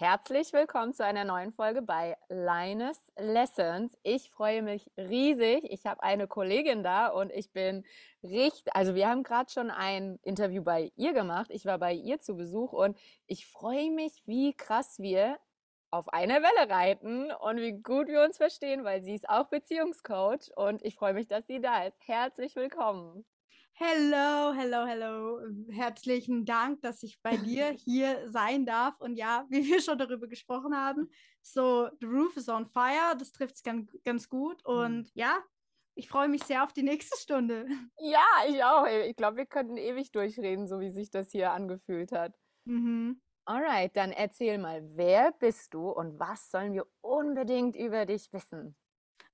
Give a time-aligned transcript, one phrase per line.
[0.00, 3.98] Herzlich willkommen zu einer neuen Folge bei Linus Lessons.
[4.04, 5.64] Ich freue mich riesig.
[5.64, 7.84] Ich habe eine Kollegin da und ich bin
[8.22, 11.50] richtig, also wir haben gerade schon ein Interview bei ihr gemacht.
[11.50, 15.36] Ich war bei ihr zu Besuch und ich freue mich, wie krass wir
[15.90, 20.52] auf einer Welle reiten und wie gut wir uns verstehen, weil sie ist auch Beziehungscoach
[20.54, 21.98] und ich freue mich, dass sie da ist.
[22.06, 23.24] Herzlich willkommen.
[23.80, 25.40] Hello, hello, hello.
[25.70, 29.00] Herzlichen Dank, dass ich bei dir hier sein darf.
[29.00, 31.08] Und ja, wie wir schon darüber gesprochen haben,
[31.42, 34.60] so the roof is on fire, das trifft es ganz, ganz gut.
[34.66, 34.72] Mhm.
[34.72, 35.38] Und ja,
[35.94, 37.66] ich freue mich sehr auf die nächste Stunde.
[38.00, 38.84] Ja, ich auch.
[39.06, 42.34] Ich glaube, wir könnten ewig durchreden, so wie sich das hier angefühlt hat.
[42.64, 43.20] Mhm.
[43.44, 48.76] Alright, dann erzähl mal, wer bist du und was sollen wir unbedingt über dich wissen?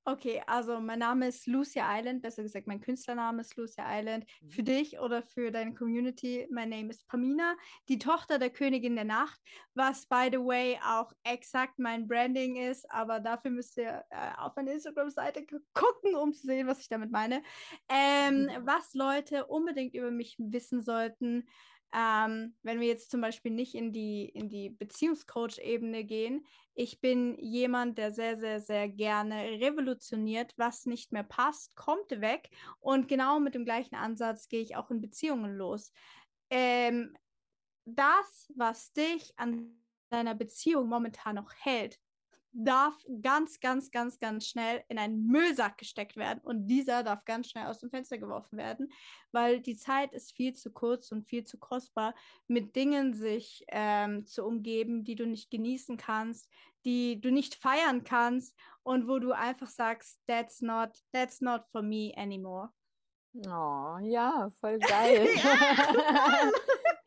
[0.06, 4.26] Okay, also mein Name ist Lucia Island, besser gesagt, mein Künstlername ist Lucia Island.
[4.42, 4.50] Mhm.
[4.50, 7.56] Für dich oder für deine Community, mein Name ist Pamina,
[7.88, 9.40] die Tochter der Königin der Nacht,
[9.72, 14.54] was by the way auch exakt mein Branding ist, aber dafür müsst ihr äh, auf
[14.56, 17.42] meine Instagram-Seite gucken, um zu sehen, was ich damit meine.
[17.88, 18.66] Ähm, mhm.
[18.66, 21.48] Was Leute unbedingt über mich wissen sollten,
[21.94, 27.38] ähm, wenn wir jetzt zum Beispiel nicht in die, in die Beziehungscoach-Ebene gehen, ich bin
[27.38, 32.50] jemand, der sehr, sehr, sehr gerne revolutioniert, was nicht mehr passt, kommt weg.
[32.80, 35.92] Und genau mit dem gleichen Ansatz gehe ich auch in Beziehungen los.
[36.50, 37.16] Ähm,
[37.84, 39.76] das, was dich an
[40.10, 42.00] deiner Beziehung momentan noch hält,
[42.54, 47.50] darf ganz, ganz, ganz, ganz schnell in einen Müllsack gesteckt werden und dieser darf ganz
[47.50, 48.92] schnell aus dem Fenster geworfen werden,
[49.32, 52.14] weil die Zeit ist viel zu kurz und viel zu kostbar,
[52.46, 56.48] mit Dingen sich ähm, zu umgeben, die du nicht genießen kannst,
[56.84, 61.82] die du nicht feiern kannst und wo du einfach sagst, that's not, that's not for
[61.82, 62.70] me anymore.
[63.48, 65.28] Oh, ja, voll geil.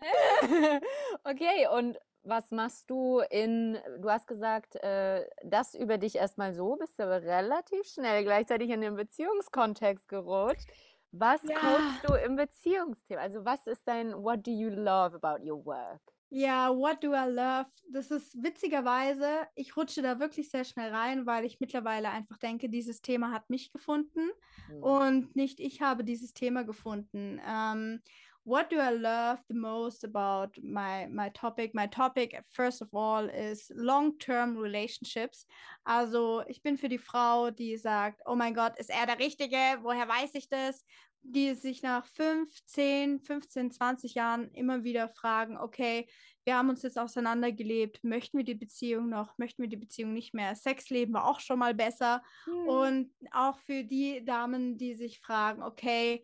[1.24, 6.76] okay, und was machst du in, du hast gesagt, äh, das über dich erstmal so,
[6.76, 10.68] bist du aber relativ schnell gleichzeitig in den Beziehungskontext gerutscht.
[11.12, 11.58] Was ja.
[11.58, 13.22] coachst du im Beziehungsthema?
[13.22, 16.02] Also was ist dein What do you love about your work?
[16.30, 17.68] Ja, What do I love?
[17.90, 22.68] Das ist witzigerweise, ich rutsche da wirklich sehr schnell rein, weil ich mittlerweile einfach denke,
[22.68, 24.30] dieses Thema hat mich gefunden
[24.70, 24.84] mhm.
[24.84, 27.40] und nicht ich habe dieses Thema gefunden.
[27.48, 28.02] Ähm,
[28.48, 31.76] what do I love the most about my my topic?
[31.76, 35.46] My topic, first of all, is long-term relationships.
[35.84, 39.58] Also ich bin für die Frau, die sagt, oh mein Gott, ist er der Richtige?
[39.82, 40.86] Woher weiß ich das?
[41.24, 46.08] Die sich nach 5, 10, 15, 20 Jahren immer wieder fragen, okay,
[46.46, 50.34] wir haben uns jetzt auseinandergelebt, möchten wir die Beziehung noch, möchten wir die Beziehung nicht
[50.34, 50.56] mehr?
[50.56, 52.24] Sexleben war auch schon mal besser.
[52.46, 52.70] Mhm.
[52.70, 56.24] Und auch für die Damen, die sich fragen, okay,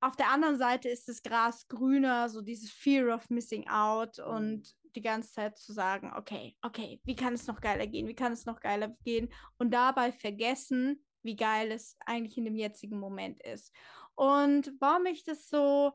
[0.00, 4.24] auf der anderen Seite ist das Gras grüner, so dieses Fear of Missing Out mhm.
[4.24, 8.08] und die ganze Zeit zu sagen, okay, okay, wie kann es noch geiler gehen?
[8.08, 9.28] Wie kann es noch geiler gehen?
[9.58, 13.72] Und dabei vergessen, wie geil es eigentlich in dem jetzigen Moment ist.
[14.14, 15.92] Und warum ich das so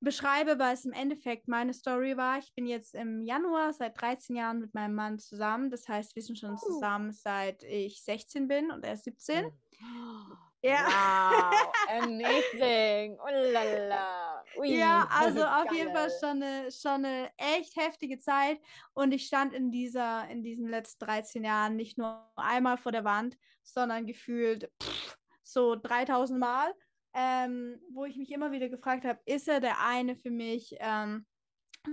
[0.00, 2.38] beschreibe, weil es im Endeffekt meine Story war.
[2.38, 5.70] Ich bin jetzt im Januar seit 13 Jahren mit meinem Mann zusammen.
[5.70, 6.58] Das heißt, wir sind schon oh.
[6.58, 9.46] zusammen seit ich 16 bin und er ist 17.
[9.46, 10.43] Oh.
[10.64, 10.86] Ja.
[10.86, 13.18] Wow, amazing.
[13.20, 14.42] Oh lala.
[14.56, 15.76] Ui, ja, also auf geil.
[15.76, 18.58] jeden Fall schon eine, schon eine echt heftige Zeit.
[18.94, 23.04] Und ich stand in, dieser, in diesen letzten 13 Jahren nicht nur einmal vor der
[23.04, 26.72] Wand, sondern gefühlt pff, so 3000 Mal,
[27.12, 30.76] ähm, wo ich mich immer wieder gefragt habe, ist er der eine für mich?
[30.78, 31.26] Ähm,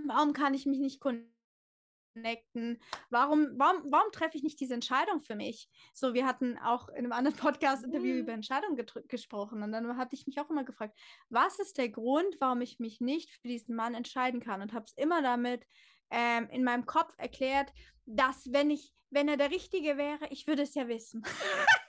[0.08, 1.41] warum kann ich mich nicht connecten?
[2.14, 2.82] Connecten?
[3.10, 5.70] Warum, warum, warum treffe ich nicht diese Entscheidung für mich?
[5.94, 8.20] So, wir hatten auch in einem anderen Podcast-Interview mhm.
[8.20, 10.98] über Entscheidungen gesprochen und dann hatte ich mich auch immer gefragt,
[11.30, 14.62] was ist der Grund, warum ich mich nicht für diesen Mann entscheiden kann?
[14.62, 15.66] Und habe es immer damit
[16.10, 17.72] ähm, in meinem Kopf erklärt,
[18.06, 21.24] dass wenn ich, wenn er der Richtige wäre, ich würde es ja wissen.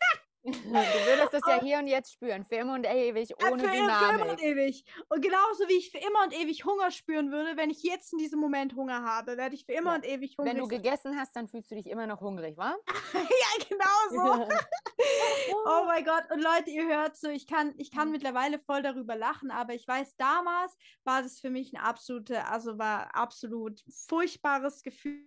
[0.45, 4.09] Du würdest es ja hier und jetzt spüren, für immer und ewig, ohne für, Dynamik.
[4.09, 4.85] Für immer und ewig.
[5.09, 8.19] Und genauso wie ich für immer und ewig Hunger spüren würde, wenn ich jetzt in
[8.19, 9.97] diesem Moment Hunger habe, werde ich für immer ja.
[9.97, 12.75] und ewig hungrig Wenn du gegessen hast, dann fühlst du dich immer noch hungrig, wa?
[13.15, 14.49] ja, genau so.
[15.67, 16.25] oh mein Gott.
[16.33, 19.87] Und Leute, ihr hört so, ich kann, ich kann mittlerweile voll darüber lachen, aber ich
[19.87, 25.23] weiß, damals war das für mich ein absolute, also war absolut furchtbares Gefühl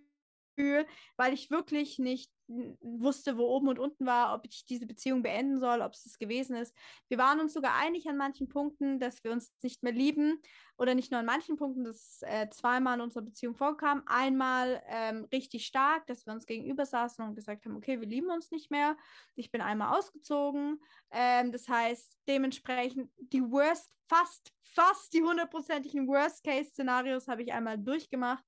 [1.16, 5.58] weil ich wirklich nicht wusste, wo oben und unten war, ob ich diese Beziehung beenden
[5.58, 6.74] soll, ob es das gewesen ist.
[7.08, 10.40] Wir waren uns sogar einig an manchen Punkten, dass wir uns nicht mehr lieben
[10.78, 14.02] oder nicht nur an manchen Punkten, dass äh, zweimal in unserer Beziehung vorkam.
[14.06, 18.30] Einmal ähm, richtig stark, dass wir uns gegenüber saßen und gesagt haben, okay, wir lieben
[18.30, 18.96] uns nicht mehr.
[19.34, 20.80] Ich bin einmal ausgezogen.
[21.10, 28.44] Ähm, das heißt, dementsprechend die Worst, fast, fast die hundertprozentigen Worst-Case-Szenarios habe ich einmal durchgemacht.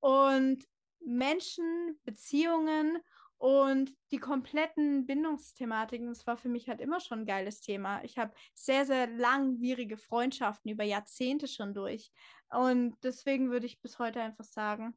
[0.00, 0.64] Und
[1.00, 2.98] Menschen, Beziehungen
[3.38, 8.02] und die kompletten Bindungsthematiken, das war für mich halt immer schon ein geiles Thema.
[8.02, 12.10] Ich habe sehr, sehr langwierige Freundschaften über Jahrzehnte schon durch.
[12.50, 14.96] Und deswegen würde ich bis heute einfach sagen,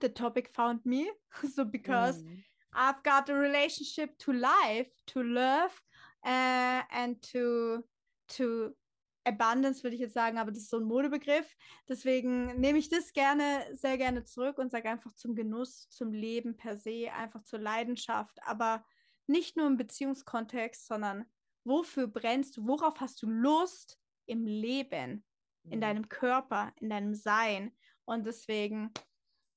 [0.00, 1.06] the topic found me.
[1.42, 2.44] so because mm.
[2.72, 5.72] I've got a relationship to life, to love
[6.24, 7.82] uh, and to
[8.28, 8.74] to
[9.26, 11.56] Abundance würde ich jetzt sagen, aber das ist so ein Modebegriff.
[11.88, 16.56] Deswegen nehme ich das gerne, sehr gerne zurück und sage einfach zum Genuss, zum Leben
[16.56, 18.38] per se, einfach zur Leidenschaft.
[18.44, 18.84] Aber
[19.26, 21.26] nicht nur im Beziehungskontext, sondern
[21.64, 25.24] wofür brennst du, worauf hast du Lust im Leben,
[25.64, 25.80] in mhm.
[25.80, 27.76] deinem Körper, in deinem Sein.
[28.04, 28.92] Und deswegen,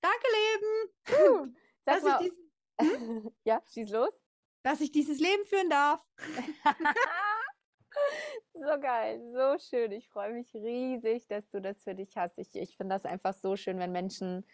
[0.01, 1.29] danke Leben.
[1.31, 1.47] Uh,
[1.81, 2.51] sag mal, diesen,
[3.21, 3.31] hm?
[3.43, 4.19] ja, schieß los.
[4.63, 6.03] Dass ich dieses Leben führen darf.
[8.53, 9.91] So geil, so schön.
[9.91, 12.37] Ich freue mich riesig, dass du das für dich hast.
[12.37, 14.45] Ich, ich finde das einfach so schön, wenn Menschen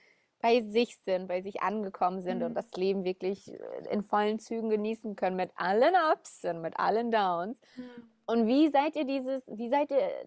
[0.41, 2.45] bei sich sind, bei sich angekommen sind mhm.
[2.45, 3.57] und das Leben wirklich äh,
[3.89, 7.59] in vollen Zügen genießen können mit allen Ups und mit allen Downs.
[7.75, 8.09] Mhm.
[8.27, 10.25] Und wie seid ihr dieses, wie seid ihr, äh,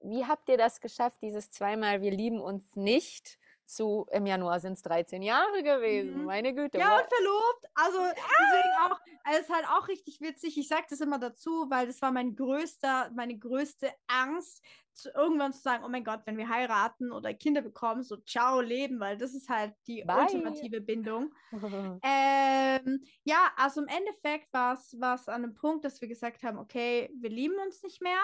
[0.00, 3.38] wie habt ihr das geschafft, dieses zweimal, wir lieben uns nicht?
[3.68, 6.24] Zu, im Januar sind es 13 Jahre gewesen, mhm.
[6.24, 6.78] meine Güte.
[6.78, 7.66] Ja, und verlobt.
[7.74, 8.98] Also deswegen auch,
[9.30, 10.56] es ist halt auch richtig witzig.
[10.56, 15.52] Ich sage das immer dazu, weil das war mein größter, meine größte Angst, zu, irgendwann
[15.52, 19.16] zu sagen, oh mein Gott, wenn wir heiraten oder Kinder bekommen, so ciao Leben, weil
[19.16, 20.22] das ist halt die Bye.
[20.22, 21.32] ultimative Bindung.
[22.02, 27.10] ähm, ja, also im Endeffekt war es an einem Punkt, dass wir gesagt haben, okay,
[27.20, 28.20] wir lieben uns nicht mehr.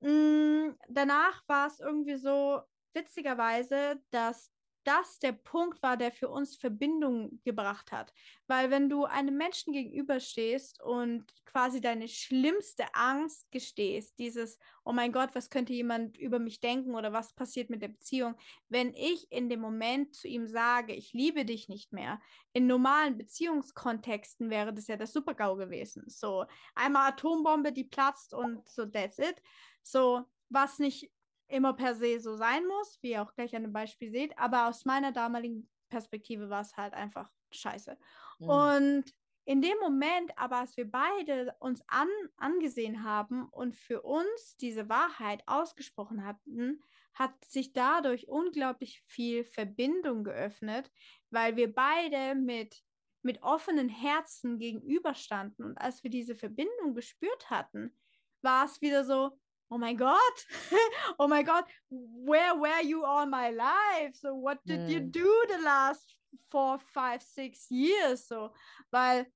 [0.00, 2.62] Mm, danach war es irgendwie so,
[2.94, 4.51] witzigerweise, dass
[4.84, 8.12] das der Punkt war, der für uns Verbindung gebracht hat.
[8.46, 15.12] Weil wenn du einem Menschen gegenüberstehst und quasi deine schlimmste Angst gestehst, dieses, oh mein
[15.12, 18.34] Gott, was könnte jemand über mich denken oder was passiert mit der Beziehung,
[18.68, 22.20] wenn ich in dem Moment zu ihm sage, ich liebe dich nicht mehr,
[22.52, 26.04] in normalen Beziehungskontexten wäre das ja das Super-GAU gewesen.
[26.08, 29.40] So, einmal Atombombe, die platzt und so, that's it.
[29.82, 31.10] So, was nicht
[31.52, 34.68] immer per se so sein muss, wie ihr auch gleich an dem Beispiel seht, aber
[34.68, 37.98] aus meiner damaligen Perspektive war es halt einfach scheiße.
[38.38, 38.48] Mhm.
[38.48, 39.04] Und
[39.44, 44.88] in dem Moment, aber als wir beide uns an, angesehen haben und für uns diese
[44.88, 46.80] Wahrheit ausgesprochen hatten,
[47.14, 50.90] hat sich dadurch unglaublich viel Verbindung geöffnet,
[51.30, 52.82] weil wir beide mit,
[53.22, 55.64] mit offenen Herzen gegenüberstanden.
[55.64, 57.94] Und als wir diese Verbindung gespürt hatten,
[58.42, 59.38] war es wieder so,
[59.72, 60.34] oh my god
[61.18, 64.90] oh my god where were you all my life so what did mm.
[64.90, 66.14] you do the last
[66.50, 68.52] four five six years so
[68.90, 69.26] weil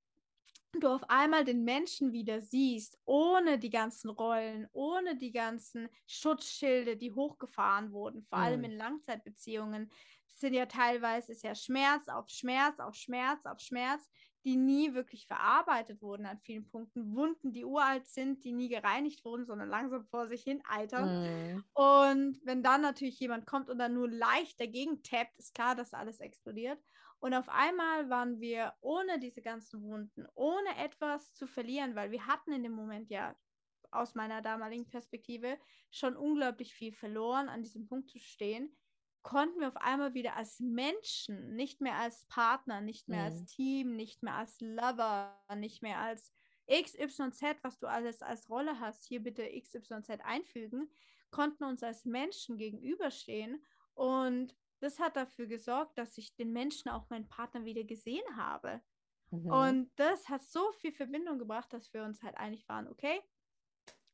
[0.80, 6.96] du auf einmal den Menschen wieder siehst, ohne die ganzen Rollen, ohne die ganzen Schutzschilde,
[6.96, 8.42] die hochgefahren wurden, vor mm.
[8.42, 9.90] allem in Langzeitbeziehungen,
[10.38, 14.08] sind ja teilweise ist ja Schmerz auf Schmerz auf Schmerz auf Schmerz,
[14.44, 17.16] die nie wirklich verarbeitet wurden an vielen Punkten.
[17.16, 21.54] Wunden, die uralt sind, die nie gereinigt wurden, sondern langsam vor sich hin altern.
[21.54, 21.64] Mhm.
[21.72, 25.94] Und wenn dann natürlich jemand kommt und dann nur leicht dagegen tappt, ist klar, dass
[25.94, 26.78] alles explodiert.
[27.18, 32.26] Und auf einmal waren wir ohne diese ganzen Wunden, ohne etwas zu verlieren, weil wir
[32.26, 33.34] hatten in dem Moment ja
[33.90, 35.58] aus meiner damaligen Perspektive
[35.90, 38.76] schon unglaublich viel verloren, an diesem Punkt zu stehen
[39.26, 43.26] konnten wir auf einmal wieder als Menschen, nicht mehr als Partner, nicht mehr mhm.
[43.26, 46.32] als Team, nicht mehr als Lover, nicht mehr als
[46.70, 50.88] XYZ, was du alles als Rolle hast, hier bitte XYZ einfügen,
[51.32, 53.64] konnten uns als Menschen gegenüberstehen
[53.94, 58.80] und das hat dafür gesorgt, dass ich den Menschen auch meinen Partner wieder gesehen habe.
[59.32, 59.50] Mhm.
[59.50, 63.20] Und das hat so viel Verbindung gebracht, dass wir uns halt einig waren, okay,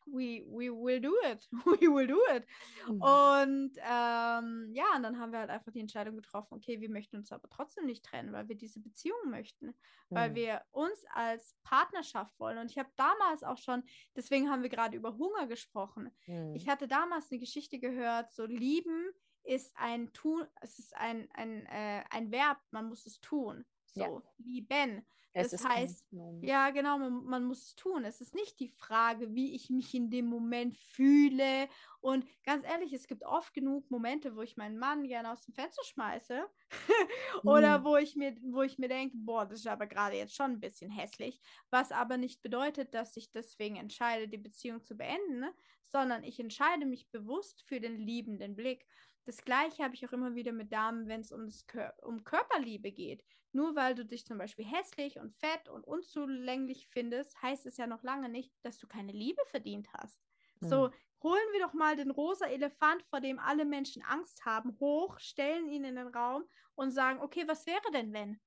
[0.07, 1.49] we, we will do it.
[1.81, 2.47] We will do it.
[2.89, 3.03] Mhm.
[3.03, 7.17] Und ähm, ja, und dann haben wir halt einfach die Entscheidung getroffen, okay, wir möchten
[7.17, 9.75] uns aber trotzdem nicht trennen, weil wir diese Beziehung möchten, mhm.
[10.09, 12.59] weil wir uns als Partnerschaft wollen.
[12.59, 13.83] Und ich habe damals auch schon,
[14.17, 16.11] deswegen haben wir gerade über Hunger gesprochen.
[16.27, 16.55] Mhm.
[16.55, 19.11] Ich hatte damals eine Geschichte gehört, so lieben
[19.45, 23.65] ist ein Tun, es ist ein, ein, äh, ein Verb, man muss es tun.
[23.87, 24.23] So, ja.
[24.39, 25.07] lieben.
[25.35, 26.07] Es das heißt,
[26.43, 28.05] ja, genau, man, man, muss es tun.
[28.05, 31.69] Es ist nicht die Frage, wie ich mich in dem Moment fühle.
[32.01, 35.55] Und ganz ehrlich, es gibt oft genug Momente, wo ich meinen Mann gerne aus dem
[35.55, 36.45] Fenster schmeiße.
[37.45, 37.85] Oder mhm.
[37.85, 40.61] wo ich mir, wo ich mir denke, boah, das ist aber gerade jetzt schon ein
[40.61, 41.41] bisschen hässlich.
[41.71, 45.47] Was aber nicht bedeutet, dass ich deswegen entscheide, die Beziehung zu beenden,
[45.83, 48.87] sondern ich entscheide mich bewusst für den liebenden Blick.
[49.25, 52.93] Das gleiche habe ich auch immer wieder mit Damen, wenn es um, Kör um Körperliebe
[52.93, 53.25] geht.
[53.53, 57.87] Nur weil du dich zum Beispiel hässlich und fett und unzulänglich findest, heißt es ja
[57.87, 60.23] noch lange nicht, dass du keine Liebe verdient hast.
[60.61, 60.69] Mhm.
[60.69, 60.91] So,
[61.23, 65.69] holen wir doch mal den rosa Elefant, vor dem alle Menschen Angst haben, hoch, stellen
[65.69, 68.41] ihn in den Raum und sagen, okay, was wäre denn, wenn?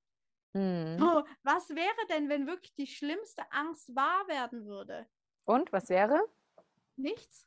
[0.54, 1.12] Mhm.
[1.12, 5.08] So, was wäre denn, wenn wirklich die schlimmste Angst wahr werden würde?
[5.44, 6.20] Und was wäre?
[6.96, 7.45] Nichts.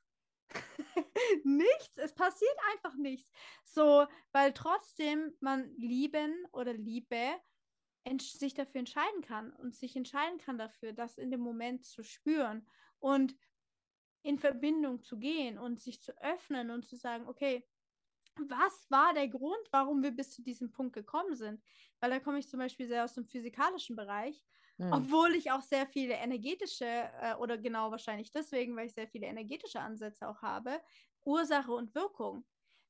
[1.43, 1.97] nichts.
[1.97, 3.31] Es passiert einfach nichts.
[3.63, 7.35] So, weil trotzdem man lieben oder Liebe
[8.17, 12.67] sich dafür entscheiden kann und sich entscheiden kann dafür, das in dem Moment zu spüren
[12.99, 13.35] und
[14.23, 17.67] in Verbindung zu gehen und sich zu öffnen und zu sagen, okay,
[18.35, 21.61] was war der Grund, warum wir bis zu diesem Punkt gekommen sind?
[21.99, 24.43] Weil da komme ich zum Beispiel sehr aus dem physikalischen Bereich,
[24.79, 24.91] mhm.
[24.91, 29.27] obwohl ich auch sehr viele energetische, äh, oder genau wahrscheinlich deswegen, weil ich sehr viele
[29.27, 30.81] energetische Ansätze auch habe,
[31.23, 32.45] Ursache und Wirkung.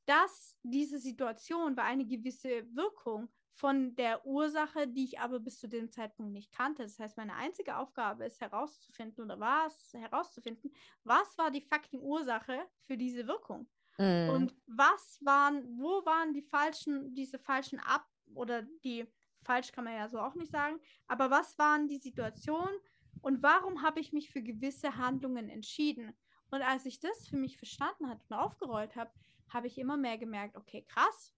[0.06, 3.30] Dass diese Situation war eine gewisse Wirkung
[3.60, 6.84] von der Ursache, die ich aber bis zu dem Zeitpunkt nicht kannte.
[6.84, 10.72] Das heißt, meine einzige Aufgabe ist herauszufinden oder war es herauszufinden,
[11.04, 13.70] was war die fucking Ursache für diese Wirkung?
[13.98, 14.30] Mm.
[14.30, 19.06] Und was waren, wo waren die falschen, diese falschen Ab- oder die,
[19.44, 22.76] falsch kann man ja so auch nicht sagen, aber was waren die Situationen
[23.22, 26.14] und warum habe ich mich für gewisse Handlungen entschieden?
[26.52, 29.12] Und als ich das für mich verstanden habe und aufgerollt habe,
[29.50, 31.36] habe ich immer mehr gemerkt, okay, krass,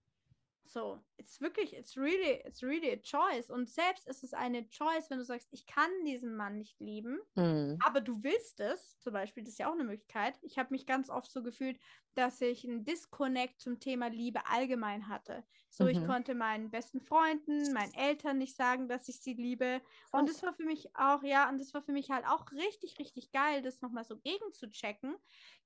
[0.64, 3.50] so, it's wirklich, it's really, it's really a choice.
[3.50, 7.20] Und selbst ist es eine Choice, wenn du sagst, ich kann diesen Mann nicht lieben,
[7.34, 7.78] mhm.
[7.84, 10.38] aber du willst es, zum Beispiel, das ist ja auch eine Möglichkeit.
[10.42, 11.78] Ich habe mich ganz oft so gefühlt,
[12.14, 15.44] dass ich einen Disconnect zum Thema Liebe allgemein hatte.
[15.70, 15.90] So, mhm.
[15.90, 19.80] ich konnte meinen besten Freunden, meinen Eltern nicht sagen, dass ich sie liebe.
[19.80, 20.20] Krass.
[20.20, 22.98] Und das war für mich auch, ja, und das war für mich halt auch richtig,
[22.98, 25.16] richtig geil, das nochmal so gegen zu checken.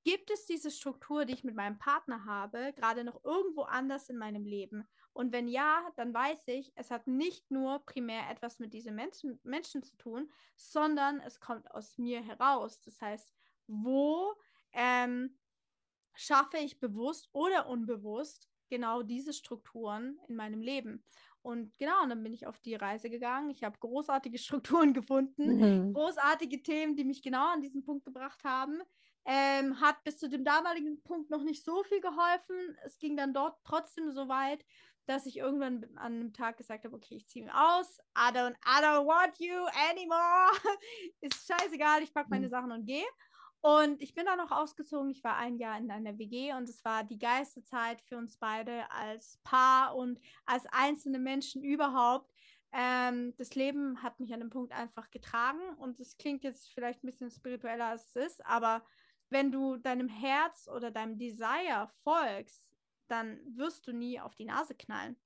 [0.05, 4.19] Gibt es diese Struktur, die ich mit meinem Partner habe, gerade noch irgendwo anders in
[4.19, 4.87] meinem Leben?
[5.17, 9.41] Und wenn ja, dann weiß ich, es hat nicht nur primär etwas mit diesen Menschen,
[9.45, 12.83] Menschen zu tun, sondern es kommt aus mir heraus.
[12.83, 13.33] Das heißt,
[13.67, 14.35] wo
[14.73, 15.35] ähm,
[16.13, 21.03] schaffe ich bewusst oder unbewusst genau diese Strukturen in meinem Leben?
[21.41, 23.49] Und genau, und dann bin ich auf die Reise gegangen.
[23.49, 24.37] Ich habe großartige
[24.77, 25.95] Strukturen gefunden, mhm.
[25.95, 28.83] großartige Themen, die mich genau an diesen Punkt gebracht haben.
[29.25, 32.77] Ähm, hat bis zu dem damaligen Punkt noch nicht so viel geholfen.
[32.85, 34.65] Es ging dann dort trotzdem so weit,
[35.07, 37.99] dass ich irgendwann an einem Tag gesagt habe, okay, ich ziehe mich aus.
[38.17, 39.55] I don't, I don't want you
[39.91, 40.51] anymore.
[41.21, 42.51] Ist scheißegal, ich packe meine mhm.
[42.51, 43.07] Sachen und gehe.
[43.61, 45.11] Und ich bin dann noch ausgezogen.
[45.11, 48.37] Ich war ein Jahr in einer WG und es war die geilste Zeit für uns
[48.37, 52.31] beide als Paar und als einzelne Menschen überhaupt.
[52.73, 57.03] Ähm, das Leben hat mich an dem Punkt einfach getragen und es klingt jetzt vielleicht
[57.03, 58.85] ein bisschen spiritueller als es ist, aber
[59.31, 62.76] wenn du deinem Herz oder deinem Desire folgst,
[63.09, 65.17] dann wirst du nie auf die Nase knallen.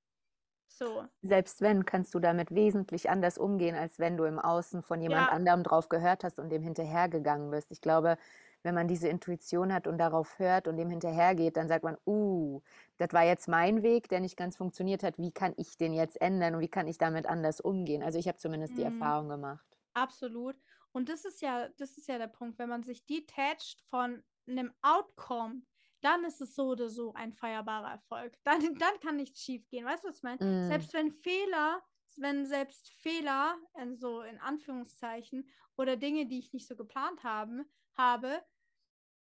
[0.67, 1.05] So.
[1.21, 5.27] Selbst wenn, kannst du damit wesentlich anders umgehen, als wenn du im Außen von jemand
[5.27, 5.33] ja.
[5.33, 7.71] anderem drauf gehört hast und dem hinterhergegangen bist.
[7.71, 8.17] Ich glaube,
[8.63, 12.61] wenn man diese Intuition hat und darauf hört und dem hinterhergeht, dann sagt man, uh,
[12.97, 15.17] das war jetzt mein Weg, der nicht ganz funktioniert hat.
[15.17, 18.01] Wie kann ich den jetzt ändern und wie kann ich damit anders umgehen?
[18.01, 18.93] Also ich habe zumindest die mhm.
[18.93, 19.77] Erfahrung gemacht.
[19.93, 20.55] Absolut.
[20.93, 24.71] Und das ist ja, das ist ja der Punkt, wenn man sich detached von einem
[24.81, 25.61] Outcome,
[26.01, 28.35] dann ist es so oder so ein feierbarer Erfolg.
[28.43, 29.85] Dann, dann kann nichts schief gehen.
[29.85, 30.43] Weißt du, was ich meine?
[30.43, 30.67] Mm.
[30.67, 31.81] Selbst wenn Fehler,
[32.17, 33.55] wenn selbst Fehler,
[33.95, 37.65] so in Anführungszeichen, oder Dinge, die ich nicht so geplant haben,
[37.95, 38.43] habe,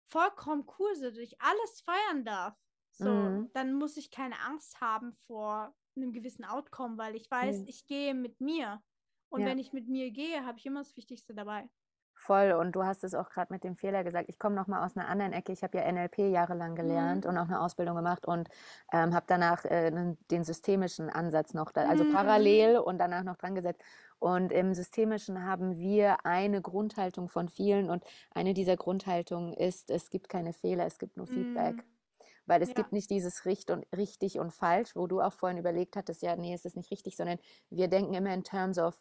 [0.05, 2.55] vollkommen cool sind und ich alles feiern darf,
[2.91, 3.51] so, mm.
[3.53, 7.67] dann muss ich keine Angst haben vor einem gewissen Outcome, weil ich weiß, mm.
[7.67, 8.81] ich gehe mit mir.
[9.29, 9.47] Und ja.
[9.47, 11.69] wenn ich mit mir gehe, habe ich immer das Wichtigste dabei.
[12.19, 12.51] Voll.
[12.51, 14.27] Und du hast es auch gerade mit dem Fehler gesagt.
[14.27, 15.51] Ich komme noch mal aus einer anderen Ecke.
[15.51, 17.29] Ich habe ja NLP jahrelang gelernt mhm.
[17.29, 18.49] und auch eine Ausbildung gemacht und
[18.91, 19.91] ähm, habe danach äh,
[20.31, 22.13] den systemischen Ansatz noch, da, also mhm.
[22.13, 23.81] parallel und danach noch dran gesetzt.
[24.19, 30.09] Und im Systemischen haben wir eine Grundhaltung von vielen und eine dieser Grundhaltungen ist, es
[30.09, 31.75] gibt keine Fehler, es gibt nur Feedback.
[31.75, 31.83] Mhm.
[32.47, 32.75] Weil es ja.
[32.75, 36.35] gibt nicht dieses Richt und, richtig und falsch, wo du auch vorhin überlegt hattest, ja,
[36.35, 37.37] nee, es ist nicht richtig, sondern
[37.69, 38.95] wir denken immer in terms of,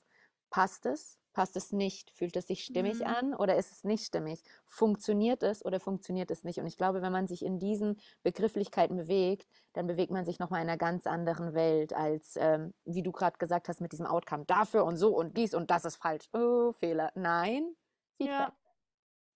[0.51, 1.19] passt es?
[1.37, 2.11] Passt es nicht?
[2.13, 3.07] Fühlt es sich stimmig mhm.
[3.09, 4.43] an oder ist es nicht stimmig?
[4.65, 6.59] Funktioniert es oder funktioniert es nicht?
[6.61, 10.63] Und ich glaube, wenn man sich in diesen Begrifflichkeiten bewegt, dann bewegt man sich nochmal
[10.63, 14.47] in einer ganz anderen Welt als, ähm, wie du gerade gesagt hast, mit diesem Outcome.
[14.47, 16.27] Dafür und so und dies und das ist falsch.
[16.33, 17.13] Oh, Fehler.
[17.15, 17.77] Nein.
[18.17, 18.55] Feedback.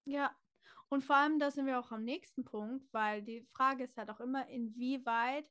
[0.07, 0.21] Ja.
[0.21, 0.31] ja.
[0.89, 4.09] Und vor allem, da sind wir auch am nächsten Punkt, weil die Frage ist halt
[4.09, 5.51] auch immer, inwieweit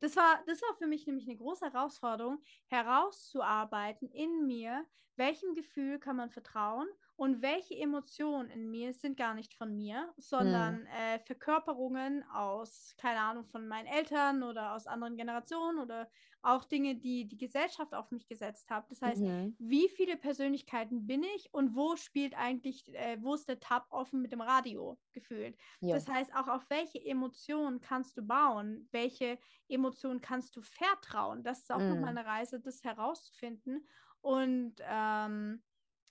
[0.00, 5.98] das war, das war für mich nämlich eine große Herausforderung, herauszuarbeiten in mir, welchem Gefühl
[5.98, 6.88] kann man vertrauen
[7.20, 10.86] und welche Emotionen in mir sind gar nicht von mir, sondern hm.
[10.86, 16.08] äh, Verkörperungen aus, keine Ahnung, von meinen Eltern oder aus anderen Generationen oder
[16.40, 18.90] auch Dinge, die die Gesellschaft auf mich gesetzt hat.
[18.90, 19.54] Das heißt, mhm.
[19.58, 24.22] wie viele Persönlichkeiten bin ich und wo spielt eigentlich, äh, wo ist der Tab offen
[24.22, 25.58] mit dem Radio gefühlt?
[25.80, 25.96] Ja.
[25.96, 28.88] Das heißt, auch auf welche Emotionen kannst du bauen?
[28.92, 31.42] Welche Emotionen kannst du vertrauen?
[31.42, 31.88] Das ist auch mhm.
[31.90, 33.86] nochmal eine Reise, das herauszufinden.
[34.22, 35.62] Und ähm,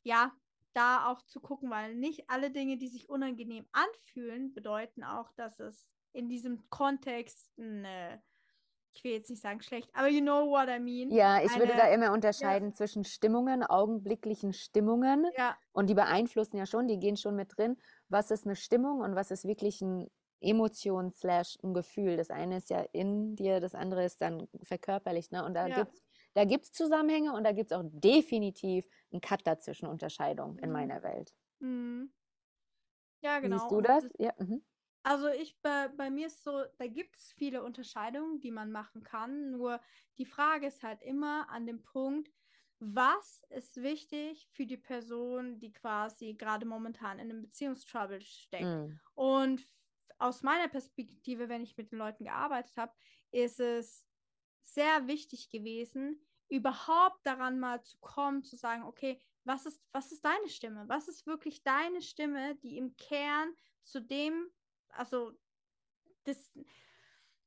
[0.03, 0.31] ja,
[0.73, 5.59] da auch zu gucken, weil nicht alle Dinge, die sich unangenehm anfühlen, bedeuten auch, dass
[5.59, 8.21] es in diesem Kontext eine,
[8.91, 11.11] ich will jetzt nicht sagen schlecht, aber you know what I mean.
[11.11, 12.73] Ja, ich eine, würde da immer unterscheiden ja.
[12.75, 15.25] zwischen Stimmungen, augenblicklichen Stimmungen.
[15.37, 15.57] Ja.
[15.71, 17.77] Und die beeinflussen ja schon, die gehen schon mit drin.
[18.07, 20.09] Was ist eine Stimmung und was ist wirklich ein
[20.41, 22.17] Emotion slash ein Gefühl.
[22.17, 25.31] Das eine ist ja in dir, das andere ist dann verkörperlich.
[25.31, 25.43] Ne?
[25.43, 25.75] Und da ja.
[25.75, 26.01] gibt es
[26.33, 30.73] da gibt's Zusammenhänge und da gibt es auch definitiv einen Cut dazwischen, Unterscheidung in mhm.
[30.73, 31.33] meiner Welt.
[31.59, 32.11] Mhm.
[33.21, 33.57] Ja, genau.
[33.57, 34.03] Siehst du das?
[34.03, 34.33] das ja.
[34.37, 34.63] Mhm.
[35.03, 39.03] Also ich bei, bei mir ist so, da gibt es viele Unterscheidungen, die man machen
[39.03, 39.51] kann.
[39.51, 39.79] Nur
[40.17, 42.29] die Frage ist halt immer an dem Punkt,
[42.79, 48.63] was ist wichtig für die Person, die quasi gerade momentan in einem Beziehungstrouble steckt.
[48.63, 48.99] Mhm.
[49.15, 49.65] Und
[50.17, 52.93] aus meiner Perspektive, wenn ich mit den Leuten gearbeitet habe,
[53.31, 54.05] ist es
[54.63, 60.25] sehr wichtig gewesen, überhaupt daran mal zu kommen, zu sagen, okay, was ist, was ist
[60.25, 60.87] deine Stimme?
[60.87, 64.49] Was ist wirklich deine Stimme, die im Kern zu dem,
[64.89, 65.31] also
[66.23, 66.53] das,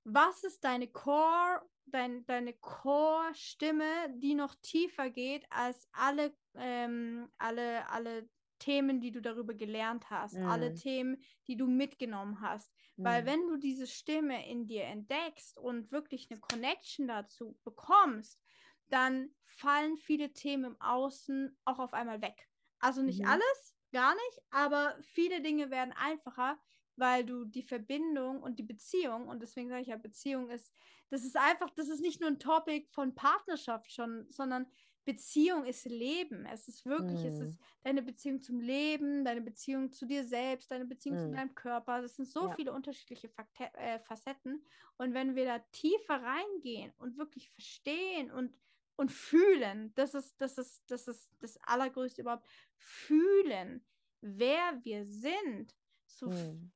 [0.04, 7.88] was ist deine Core, dein, deine Core-Stimme, die noch tiefer geht als alle, ähm, alle,
[7.88, 8.28] alle
[8.62, 10.47] Themen, die du darüber gelernt hast, mhm.
[10.47, 12.73] alle Themen, die du mitgenommen hast.
[12.97, 13.04] Mhm.
[13.04, 18.40] Weil wenn du diese Stimme in dir entdeckst und wirklich eine Connection dazu bekommst,
[18.88, 22.49] dann fallen viele Themen im Außen auch auf einmal weg.
[22.78, 23.28] Also nicht mhm.
[23.28, 26.59] alles, gar nicht, aber viele Dinge werden einfacher,
[26.97, 30.73] weil du die Verbindung und die Beziehung, und deswegen sage ich ja, Beziehung ist,
[31.10, 34.67] das ist einfach, das ist nicht nur ein Topic von Partnerschaft schon, sondern
[35.04, 36.47] Beziehung ist Leben.
[36.47, 37.26] Es ist wirklich, mm.
[37.26, 37.65] es ist mhm.
[37.82, 41.21] deine Beziehung zum Leben, deine Beziehung zu dir selbst, deine Beziehung mm.
[41.21, 41.32] zu mhm.
[41.32, 42.02] deinem Körper.
[42.02, 42.54] Das sind so ja.
[42.54, 44.65] viele unterschiedliche Fakte äh, Facetten.
[44.99, 48.54] Und wenn wir da tiefer reingehen und wirklich verstehen und,
[48.97, 53.84] und fühlen, das ist, das ist, das ist das Allergrößte überhaupt, fühlen,
[54.21, 55.75] wer wir sind,
[56.06, 56.71] so mm.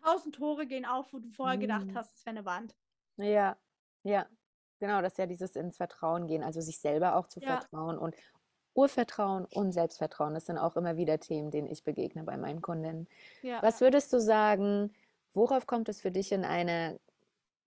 [0.00, 2.76] tausend Tore gehen auf, wo du vorher gedacht hast, es wäre eine Wand.
[3.16, 3.58] Ja,
[4.04, 4.28] ja,
[4.82, 7.60] Genau, das ist ja dieses ins Vertrauen gehen, also sich selber auch zu ja.
[7.60, 8.16] vertrauen und
[8.74, 10.34] Urvertrauen und Selbstvertrauen.
[10.34, 13.06] Das sind auch immer wieder Themen, denen ich begegne bei meinen Kundinnen.
[13.42, 13.62] Ja.
[13.62, 14.92] Was würdest du sagen,
[15.34, 16.98] worauf kommt es für dich in einer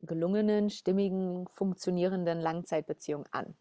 [0.01, 3.55] gelungenen, stimmigen, funktionierenden Langzeitbeziehung an?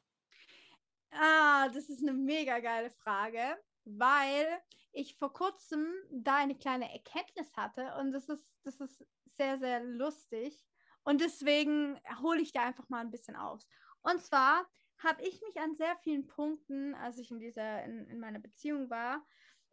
[1.12, 3.38] Ah, das ist eine mega geile Frage,
[3.84, 4.48] weil
[4.90, 9.78] ich vor kurzem da eine kleine Erkenntnis hatte und das ist, das ist sehr, sehr
[9.78, 10.66] lustig.
[11.04, 13.68] Und deswegen hole ich da einfach mal ein bisschen aus.
[14.02, 14.66] Und zwar
[14.98, 18.90] habe ich mich an sehr vielen Punkten, als ich in dieser, in, in meiner Beziehung
[18.90, 19.24] war,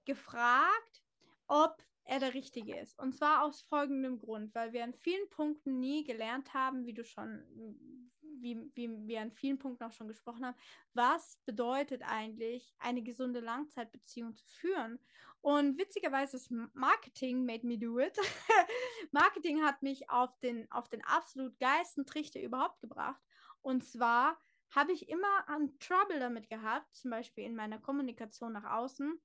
[0.05, 1.03] gefragt,
[1.47, 2.99] ob er der Richtige ist.
[2.99, 7.03] Und zwar aus folgendem Grund, weil wir an vielen Punkten nie gelernt haben, wie du
[7.03, 8.10] schon,
[8.41, 10.57] wie, wie wir an vielen Punkten auch schon gesprochen haben,
[10.93, 14.99] was bedeutet eigentlich, eine gesunde Langzeitbeziehung zu führen.
[15.41, 18.15] Und witzigerweise ist Marketing made me do it.
[19.11, 23.21] Marketing hat mich auf den, auf den absolut geilsten Trichter überhaupt gebracht.
[23.61, 28.71] Und zwar habe ich immer ein Trouble damit gehabt, zum Beispiel in meiner Kommunikation nach
[28.71, 29.19] außen,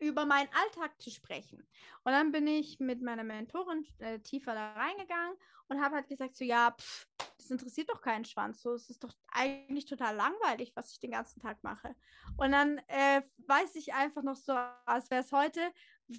[0.00, 1.66] über meinen Alltag zu sprechen.
[2.04, 5.36] Und dann bin ich mit meiner Mentorin äh, tiefer da reingegangen
[5.68, 7.06] und habe halt gesagt, so ja, pff,
[7.44, 8.62] das interessiert doch keinen Schwanz.
[8.62, 11.94] So, es ist doch eigentlich total langweilig, was ich den ganzen Tag mache.
[12.36, 14.52] Und dann äh, weiß ich einfach noch so,
[14.86, 15.60] als wäre es heute,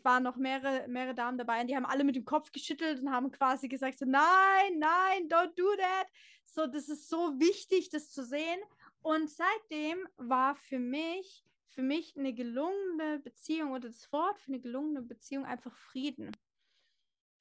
[0.04, 3.12] waren noch mehrere, mehrere Damen dabei und die haben alle mit dem Kopf geschüttelt und
[3.12, 6.08] haben quasi gesagt, so nein, nein, don't do that.
[6.44, 8.60] So, das ist so wichtig, das zu sehen.
[9.02, 14.62] Und seitdem war für mich, für mich eine gelungene Beziehung oder das Wort für eine
[14.62, 16.32] gelungene Beziehung einfach Frieden.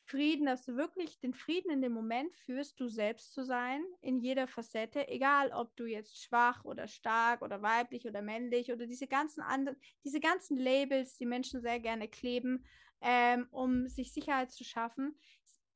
[0.07, 4.21] Frieden, dass du wirklich den Frieden in dem Moment führst, du selbst zu sein, in
[4.21, 9.07] jeder Facette, egal ob du jetzt schwach oder stark oder weiblich oder männlich oder diese
[9.07, 12.67] ganzen anderen, diese ganzen Labels, die Menschen sehr gerne kleben,
[13.01, 15.19] ähm, um sich Sicherheit zu schaffen.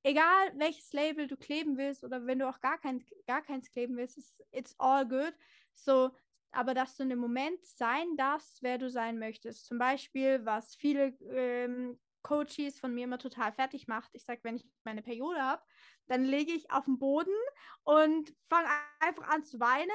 [0.02, 3.96] Egal welches Label du kleben willst oder wenn du auch gar, kein, gar keins kleben
[3.96, 4.18] willst,
[4.52, 5.34] it's, all good.
[5.74, 6.10] So,
[6.50, 9.66] aber dass du in dem Moment sein darfst, wer du sein möchtest.
[9.66, 14.10] Zum Beispiel, was viele ähm, Coaches von mir immer total fertig macht.
[14.14, 15.62] Ich sage, wenn ich meine Periode habe,
[16.06, 17.34] dann lege ich auf den Boden
[17.84, 18.68] und fange
[19.00, 19.90] einfach an zu weinen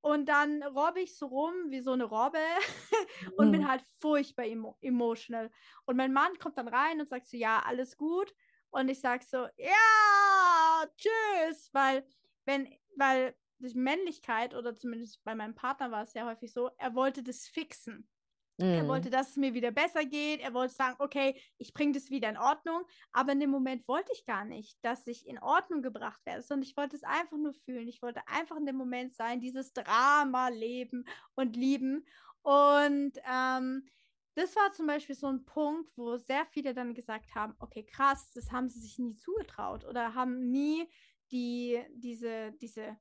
[0.00, 2.38] Und dann robbe ich so rum wie so eine Robbe
[3.36, 3.52] und mhm.
[3.52, 5.50] bin halt furchtbar emo emotional.
[5.84, 8.34] Und mein Mann kommt dann rein und sagt so, ja, alles gut.
[8.70, 12.06] Und ich sage so, ja, tschüss, weil
[12.44, 16.94] wenn, weil die Männlichkeit oder zumindest bei meinem Partner war es sehr häufig so, er
[16.94, 18.08] wollte das fixen.
[18.60, 18.88] Er mhm.
[18.88, 20.40] wollte, dass es mir wieder besser geht.
[20.40, 22.82] Er wollte sagen, okay, ich bringe das wieder in Ordnung.
[23.12, 26.68] Aber in dem Moment wollte ich gar nicht, dass ich in Ordnung gebracht werde, sondern
[26.68, 27.86] ich wollte es einfach nur fühlen.
[27.86, 31.04] Ich wollte einfach in dem Moment sein, dieses Drama leben
[31.36, 32.04] und lieben.
[32.42, 33.86] Und ähm,
[34.34, 38.32] das war zum Beispiel so ein Punkt, wo sehr viele dann gesagt haben, okay, krass,
[38.34, 40.88] das haben sie sich nie zugetraut oder haben nie
[41.30, 42.96] die, diese, diese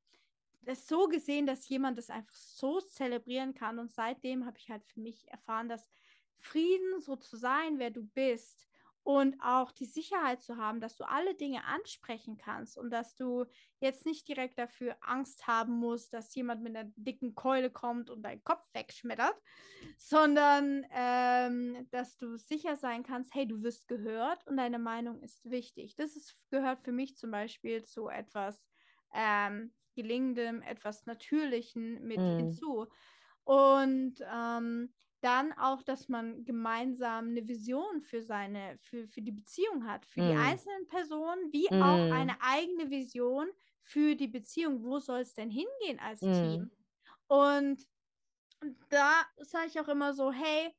[0.67, 3.80] das so gesehen, dass jemand das einfach so zelebrieren kann.
[3.80, 5.89] Und seitdem habe ich halt für mich erfahren, dass
[6.39, 8.67] Frieden so zu sein, wer du bist
[9.08, 13.45] und auch die Sicherheit zu haben, dass du alle Dinge ansprechen kannst und dass du
[13.80, 18.23] jetzt nicht direkt dafür Angst haben musst, dass jemand mit einer dicken Keule kommt und
[18.23, 19.41] deinen Kopf wegschmettert,
[19.97, 25.49] sondern ähm, dass du sicher sein kannst, hey, du wirst gehört und deine Meinung ist
[25.49, 25.95] wichtig.
[25.95, 28.62] Das ist, gehört für mich zum Beispiel zu etwas
[29.13, 32.38] ähm, Gelingendem, etwas Natürlichen mit mm.
[32.38, 32.88] hinzu.
[33.44, 39.86] Und ähm, dann auch, dass man gemeinsam eine Vision für seine, für, für die Beziehung
[39.86, 40.30] hat, für mm.
[40.30, 41.82] die einzelnen Personen, wie mm.
[41.82, 43.48] auch eine eigene Vision
[43.82, 44.84] für die Beziehung.
[44.84, 46.70] Wo soll es denn hingehen als Team?
[47.28, 47.86] Und
[48.90, 50.74] da sage ich auch immer so, hey,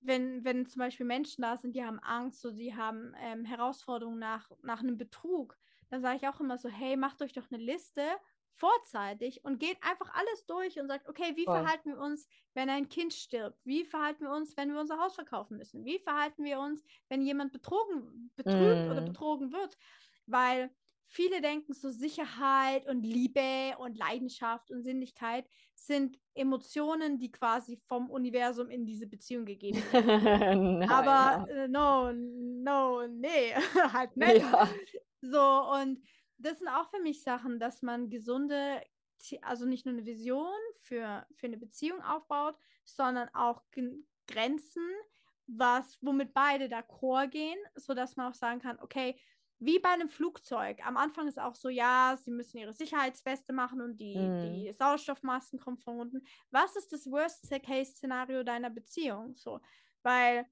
[0.00, 4.18] wenn, wenn zum Beispiel Menschen da sind, die haben Angst, so die haben ähm, Herausforderungen
[4.18, 5.56] nach, nach einem Betrug,
[5.90, 8.02] dann sage ich auch immer so, hey, macht euch doch eine Liste
[8.56, 11.60] vorzeitig und geht einfach alles durch und sagt, okay, wie Voll.
[11.60, 13.58] verhalten wir uns, wenn ein Kind stirbt?
[13.64, 15.84] Wie verhalten wir uns, wenn wir unser Haus verkaufen müssen?
[15.84, 18.90] Wie verhalten wir uns, wenn jemand betrogen, betrügt mm.
[18.90, 19.76] oder betrogen wird?
[20.26, 20.70] Weil
[21.06, 28.10] viele denken so Sicherheit und Liebe und Leidenschaft und Sinnlichkeit sind Emotionen, die quasi vom
[28.10, 30.82] Universum in diese Beziehung gegeben werden.
[30.90, 33.54] Aber äh, no, no, nee,
[33.92, 34.38] halt nicht.
[34.38, 34.68] Ja.
[35.20, 35.40] So
[35.80, 36.00] und
[36.38, 38.82] das sind auch für mich Sachen, dass man gesunde,
[39.42, 43.62] also nicht nur eine Vision für, für eine Beziehung aufbaut, sondern auch
[44.26, 44.88] Grenzen,
[45.46, 49.18] was, womit beide d'accord gehen, sodass man auch sagen kann, okay,
[49.58, 50.84] wie bei einem Flugzeug.
[50.84, 54.42] Am Anfang ist auch so, ja, sie müssen ihre Sicherheitsweste machen und die, mm.
[54.42, 56.26] die Sauerstoffmasken kommen von unten.
[56.50, 59.34] Was ist das Worst-Case-Szenario deiner Beziehung?
[59.36, 59.60] So,
[60.02, 60.46] weil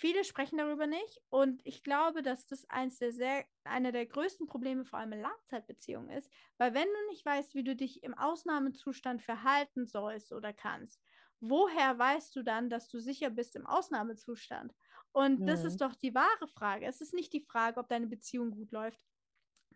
[0.00, 4.46] Viele sprechen darüber nicht und ich glaube, dass das eins der sehr, einer der größten
[4.46, 8.14] Probleme vor allem in Langzeitbeziehungen ist, weil wenn du nicht weißt, wie du dich im
[8.14, 11.02] Ausnahmezustand verhalten sollst oder kannst,
[11.40, 14.72] woher weißt du dann, dass du sicher bist im Ausnahmezustand?
[15.10, 15.46] Und mhm.
[15.46, 16.86] das ist doch die wahre Frage.
[16.86, 19.00] Es ist nicht die Frage, ob deine Beziehung gut läuft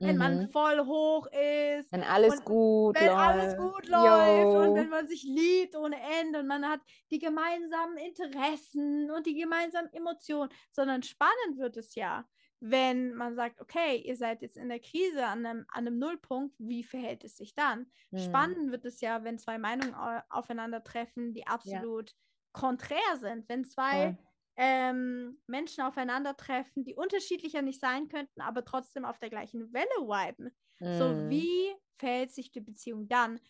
[0.02, 0.18] wenn mhm.
[0.18, 1.92] man voll hoch ist.
[1.92, 3.18] Wenn alles gut wenn läuft.
[3.18, 7.18] Wenn alles gut läuft und wenn man sich liebt ohne Ende und man hat die
[7.18, 12.24] gemeinsamen Interessen und die gemeinsamen Emotionen, sondern spannend wird es ja,
[12.60, 16.54] wenn man sagt, okay, ihr seid jetzt in der Krise an einem, an einem Nullpunkt,
[16.58, 17.86] wie verhält es sich dann?
[18.10, 18.18] Mhm.
[18.18, 19.94] Spannend wird es ja, wenn zwei Meinungen
[20.30, 22.16] aufeinandertreffen, die absolut ja.
[22.52, 24.16] konträr sind, wenn zwei ja
[24.56, 30.52] ähm, Menschen aufeinandertreffen, die unterschiedlicher nicht sein könnten, aber trotzdem auf der gleichen Welle viben.
[30.80, 30.98] Mm.
[30.98, 31.30] So, mhm.
[31.30, 33.40] wie verhält sich die Beziehung dann?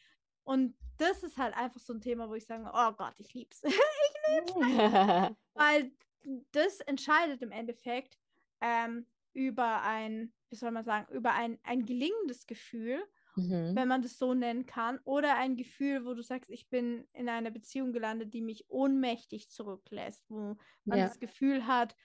[0.45, 3.63] Und das ist halt einfach so ein Thema, wo ich sage, oh Gott, ich lieb's.
[3.65, 3.73] ich
[4.29, 4.53] lieb's.
[5.55, 5.93] Weil
[6.53, 8.19] das entscheidet im Endeffekt
[8.61, 13.03] ähm, über ein, wie soll man sagen, über ein, ein gelingendes Gefühl
[13.37, 13.75] mhm.
[13.75, 17.29] wenn man das so nennen kann, oder ein Gefühl, wo du sagst, ich bin in
[17.29, 21.07] einer Beziehung gelandet, die mich ohnmächtig zurücklässt, wo man ja.
[21.07, 21.97] das Gefühl hat,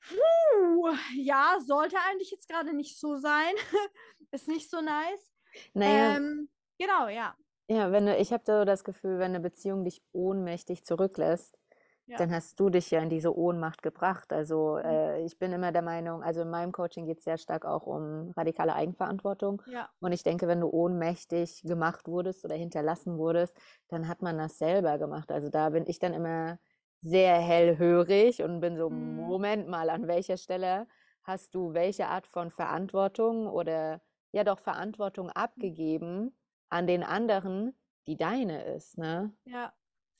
[0.00, 3.52] puh, ja, sollte eigentlich jetzt gerade nicht so sein,
[4.30, 5.32] ist nicht so nice.
[5.74, 6.16] Naja.
[6.16, 7.36] Ähm, genau, ja.
[7.68, 11.58] Ja, wenn du, ich habe so das Gefühl, wenn eine Beziehung dich ohnmächtig zurücklässt,
[12.06, 12.16] ja.
[12.18, 14.32] dann hast du dich ja in diese Ohnmacht gebracht.
[14.32, 14.88] Also mhm.
[14.88, 17.86] äh, ich bin immer der Meinung, also in meinem Coaching geht es sehr stark auch
[17.86, 19.62] um radikale Eigenverantwortung.
[19.66, 19.88] Ja.
[20.00, 23.56] Und ich denke, wenn du ohnmächtig gemacht wurdest oder hinterlassen wurdest,
[23.88, 25.30] dann hat man das selber gemacht.
[25.30, 26.58] Also da bin ich dann immer
[27.00, 29.16] sehr hellhörig und bin so, mhm.
[29.16, 30.86] Moment mal, an welcher Stelle
[31.22, 34.00] hast du welche Art von Verantwortung oder
[34.32, 35.32] ja doch Verantwortung mhm.
[35.32, 36.36] abgegeben
[36.68, 39.32] an den anderen, die deine ist, ne?
[39.44, 39.72] Ja,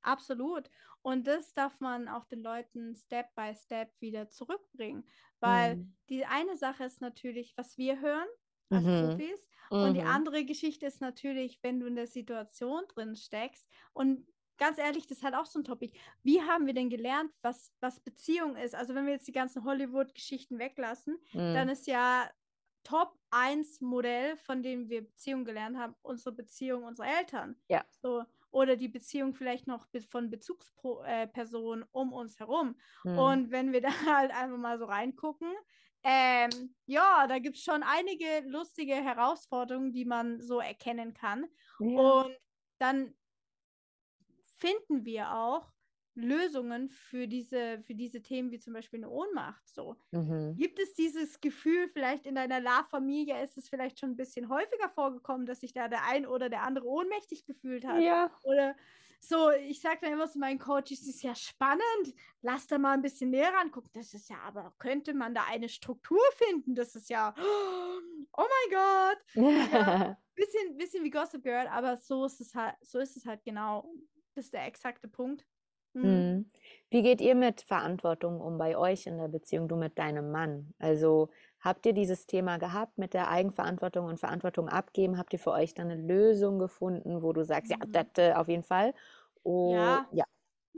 [0.07, 0.71] absolut.
[1.03, 5.05] Und das darf man auch den Leuten Step by Step wieder zurückbringen.
[5.41, 5.97] Weil mhm.
[6.09, 8.29] die eine Sache ist natürlich, was wir hören
[8.71, 9.09] als mhm.
[9.09, 9.49] Profis.
[9.69, 10.09] Und die mhm.
[10.09, 13.69] andere Geschichte ist natürlich, wenn du in der Situation drin steckst.
[13.93, 14.27] Und
[14.59, 15.99] ganz ehrlich, das ist halt auch so ein Topic.
[16.23, 18.75] Wie haben wir denn gelernt, was, was Beziehung ist?
[18.75, 21.55] Also wenn wir jetzt die ganzen Hollywood-Geschichten weglassen, mhm.
[21.55, 22.31] dann ist ja
[22.85, 27.57] Top 1 Modell, von dem wir Beziehung gelernt haben, unsere Beziehung unserer Eltern.
[27.69, 27.85] Ja.
[28.01, 32.77] So, oder die Beziehung vielleicht noch von Bezugspersonen äh, um uns herum.
[33.05, 33.19] Mhm.
[33.19, 35.53] Und wenn wir da halt einfach mal so reingucken,
[36.03, 41.47] ähm, ja, da gibt es schon einige lustige Herausforderungen, die man so erkennen kann.
[41.81, 41.99] Ja.
[41.99, 42.37] Und
[42.79, 43.13] dann
[44.57, 45.73] finden wir auch
[46.17, 49.69] Lösungen für diese, für diese Themen wie zum Beispiel eine Ohnmacht.
[49.69, 49.97] So.
[50.11, 50.57] Mhm.
[50.57, 54.89] Gibt es dieses Gefühl, vielleicht in deiner La-Familie ist es vielleicht schon ein bisschen häufiger
[54.89, 58.03] vorgekommen, dass sich da der ein oder der andere ohnmächtig gefühlt hat?
[58.03, 58.31] Ja.
[58.43, 58.75] Oder
[59.21, 62.93] so, ich sage dann immer zu meinen Coaches, es ist ja spannend, lass da mal
[62.93, 63.91] ein bisschen näher rangucken.
[63.93, 66.75] Das ist ja, aber könnte man da eine Struktur finden?
[66.75, 68.01] Das ist ja, oh
[68.37, 69.19] mein Gott.
[69.35, 73.45] Ja, bisschen, bisschen wie Gossip Girl, aber so ist es halt, so ist es halt
[73.45, 73.91] genau.
[74.35, 75.47] Das ist der exakte Punkt.
[75.97, 76.09] Mhm.
[76.09, 76.47] mhm.
[76.89, 80.73] Wie geht ihr mit Verantwortung um bei euch in der Beziehung, du mit deinem Mann?
[80.79, 81.31] Also
[81.61, 85.19] habt ihr dieses Thema gehabt mit der Eigenverantwortung und Verantwortung abgeben?
[85.19, 87.79] Habt ihr für euch dann eine Lösung gefunden, wo du sagst, mhm.
[87.93, 88.95] ja, das äh, auf jeden Fall?
[89.43, 90.07] Oh, ja.
[90.13, 90.25] ja.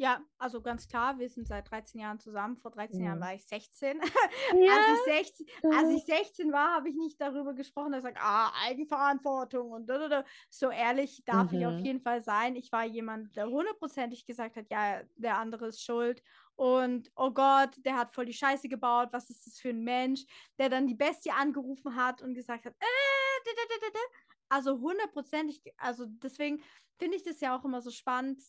[0.00, 2.56] Ja, also ganz klar, wir sind seit 13 Jahren zusammen.
[2.56, 3.04] Vor 13 mhm.
[3.04, 3.98] Jahren war ich 16.
[3.98, 4.02] Ja.
[4.52, 8.20] als, ich 16 als ich 16 war, habe ich nicht darüber gesprochen, dass ich sage,
[8.20, 10.24] ah, Eigenverantwortung und da, da, da.
[10.50, 11.58] so ehrlich darf mhm.
[11.58, 11.84] ich auf mhm.
[11.84, 12.54] jeden Fall sein.
[12.54, 16.22] Ich war jemand, der hundertprozentig gesagt hat, ja, der andere ist schuld.
[16.54, 19.08] Und oh Gott, der hat voll die Scheiße gebaut.
[19.10, 20.24] Was ist das für ein Mensch,
[20.60, 24.00] der dann die Bestie angerufen hat und gesagt hat, äh, da, da, da, da.
[24.48, 26.62] also hundertprozentig, also deswegen
[26.98, 28.40] finde ich das ja auch immer so spannend,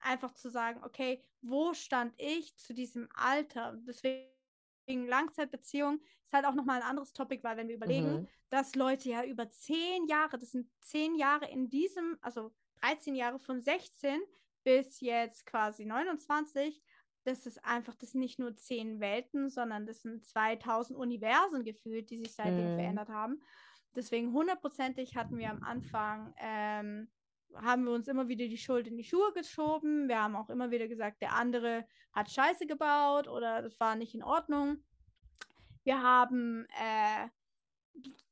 [0.00, 3.76] einfach zu sagen, okay, wo stand ich zu diesem Alter?
[3.86, 4.26] Deswegen
[5.06, 8.28] Langzeitbeziehung ist halt auch nochmal ein anderes Topic, weil wenn wir überlegen, mhm.
[8.50, 13.38] dass Leute ja über zehn Jahre, das sind zehn Jahre in diesem, also 13 Jahre
[13.38, 14.20] von 16
[14.64, 16.82] bis jetzt quasi 29,
[17.24, 22.10] das ist einfach, das sind nicht nur zehn Welten, sondern das sind 2000 Universen gefühlt,
[22.10, 22.76] die sich seitdem mhm.
[22.76, 23.42] verändert haben.
[23.94, 27.10] Deswegen hundertprozentig hatten wir am Anfang ähm,
[27.54, 30.08] haben wir uns immer wieder die Schuld in die Schuhe geschoben.
[30.08, 34.14] Wir haben auch immer wieder gesagt, der andere hat Scheiße gebaut oder das war nicht
[34.14, 34.82] in Ordnung.
[35.84, 37.28] Wir haben äh,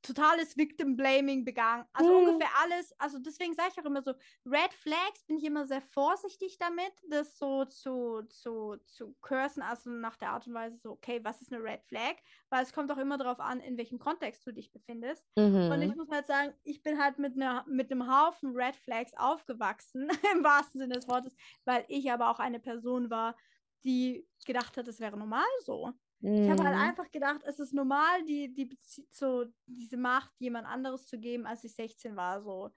[0.02, 1.85] totales Victim Blaming begangen.
[1.92, 2.29] Also mhm.
[2.29, 2.92] ungefähr alles.
[2.98, 4.12] Also deswegen sage ich auch immer so,
[4.44, 9.90] Red Flags bin ich immer sehr vorsichtig damit, das so zu, zu, zu cursen, also
[9.90, 12.16] nach der Art und Weise so, okay, was ist eine Red Flag?
[12.50, 15.24] Weil es kommt auch immer darauf an, in welchem Kontext du dich befindest.
[15.37, 15.70] Mhm.
[15.70, 19.12] Und ich muss halt sagen, ich bin halt mit, einer, mit einem Haufen Red Flags
[19.16, 23.37] aufgewachsen, im wahrsten Sinne des Wortes, weil ich aber auch eine Person war,
[23.85, 25.92] die gedacht hat, es wäre normal so.
[26.28, 26.82] Ich habe halt mhm.
[26.82, 28.76] einfach gedacht, es ist normal, die, die
[29.12, 32.42] so diese Macht jemand anderes zu geben, als ich 16 war.
[32.42, 32.72] So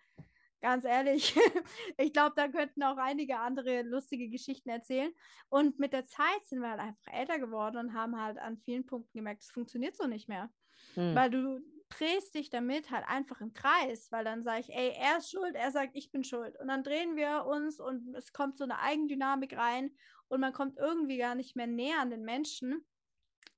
[0.61, 1.35] ganz ehrlich,
[1.97, 5.11] ich glaube, da könnten auch einige andere lustige Geschichten erzählen.
[5.49, 8.85] Und mit der Zeit sind wir halt einfach älter geworden und haben halt an vielen
[8.85, 10.51] Punkten gemerkt, es funktioniert so nicht mehr.
[10.95, 11.15] Mhm.
[11.15, 11.59] Weil du
[11.89, 15.55] drehst dich damit halt einfach im Kreis, weil dann sage ich, ey, er ist schuld,
[15.55, 16.55] er sagt, ich bin schuld.
[16.59, 19.91] Und dann drehen wir uns und es kommt so eine Eigendynamik rein
[20.27, 22.85] und man kommt irgendwie gar nicht mehr näher an den Menschen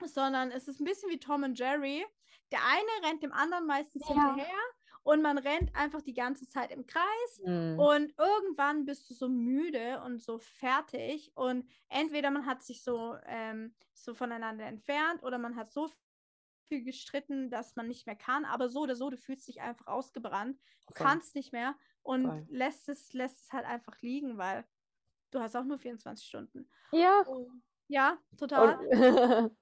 [0.05, 2.05] sondern es ist ein bisschen wie Tom und Jerry.
[2.51, 4.15] Der eine rennt dem anderen meistens ja.
[4.15, 4.59] hinterher
[5.03, 7.79] und man rennt einfach die ganze Zeit im Kreis mhm.
[7.79, 13.15] und irgendwann bist du so müde und so fertig und entweder man hat sich so,
[13.25, 15.89] ähm, so voneinander entfernt oder man hat so
[16.67, 19.87] viel gestritten, dass man nicht mehr kann, aber so oder so, du fühlst dich einfach
[19.87, 21.03] ausgebrannt, du okay.
[21.03, 24.65] kannst nicht mehr und lässt es, lässt es halt einfach liegen, weil
[25.31, 26.69] du hast auch nur 24 Stunden.
[26.91, 27.21] Ja.
[27.21, 28.77] Und, ja, total.
[28.77, 28.91] Und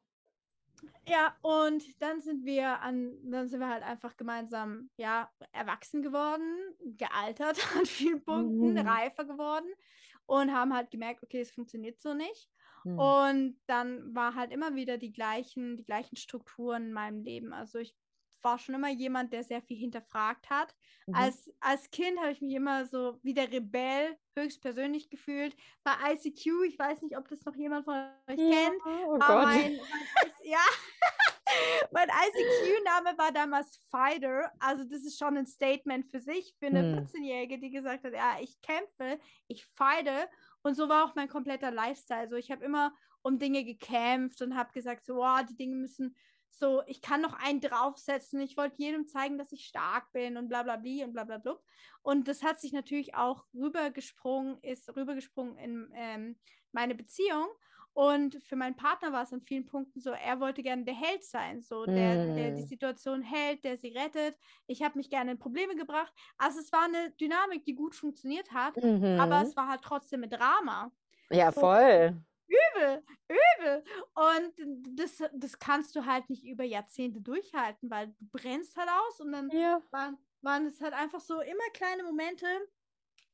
[1.07, 6.75] Ja, und dann sind wir an, dann sind wir halt einfach gemeinsam, ja, erwachsen geworden,
[6.97, 8.77] gealtert an vielen Punkten, mhm.
[8.77, 9.69] reifer geworden
[10.25, 12.49] und haben halt gemerkt, okay, es funktioniert so nicht.
[12.83, 12.99] Mhm.
[12.99, 17.53] Und dann war halt immer wieder die gleichen, die gleichen Strukturen in meinem Leben.
[17.53, 17.95] Also ich
[18.43, 20.75] war schon immer jemand, der sehr viel hinterfragt hat.
[21.07, 21.15] Mhm.
[21.15, 25.55] Als, als Kind habe ich mich immer so wie der Rebell höchstpersönlich gefühlt.
[25.83, 27.95] Bei ICQ, ich weiß nicht, ob das noch jemand von
[28.27, 28.81] euch ja, kennt.
[28.85, 29.43] Oh Gott.
[29.45, 29.79] Mein, mein,
[30.43, 30.65] ja,
[31.91, 34.51] mein ICQ-Name war damals Fighter.
[34.59, 37.05] Also das ist schon ein Statement für sich, für eine hm.
[37.05, 40.29] 14-Jährige, die gesagt hat, ja, ich kämpfe, ich fighte.
[40.61, 42.21] Und so war auch mein kompletter Lifestyle.
[42.21, 46.15] Also ich habe immer um Dinge gekämpft und habe gesagt, so, oh, die Dinge müssen
[46.49, 50.49] so, ich kann noch einen draufsetzen, ich wollte jedem zeigen, dass ich stark bin und
[50.49, 51.57] bla bla bla und bla bla bla.
[52.01, 56.39] Und das hat sich natürlich auch rübergesprungen, ist rübergesprungen in ähm,
[56.71, 57.47] meine Beziehung.
[57.93, 61.23] Und für meinen Partner war es an vielen Punkten so, er wollte gerne der Held
[61.23, 62.35] sein, so der, mm.
[62.35, 62.67] der die mm.
[62.67, 64.37] Situation hält, der sie rettet.
[64.67, 66.13] Ich habe mich gerne in Probleme gebracht.
[66.37, 69.19] Also es war eine Dynamik, die gut funktioniert hat, mhm.
[69.19, 70.91] aber es war halt trotzdem ein Drama.
[71.31, 72.15] Ja, voll.
[72.79, 73.83] Übel, übel.
[74.15, 74.53] Und
[74.99, 79.31] das, das kannst du halt nicht über Jahrzehnte durchhalten, weil du brennst halt aus und
[79.31, 79.81] dann Ja.
[79.91, 82.47] waren, waren es halt einfach so immer kleine Momente,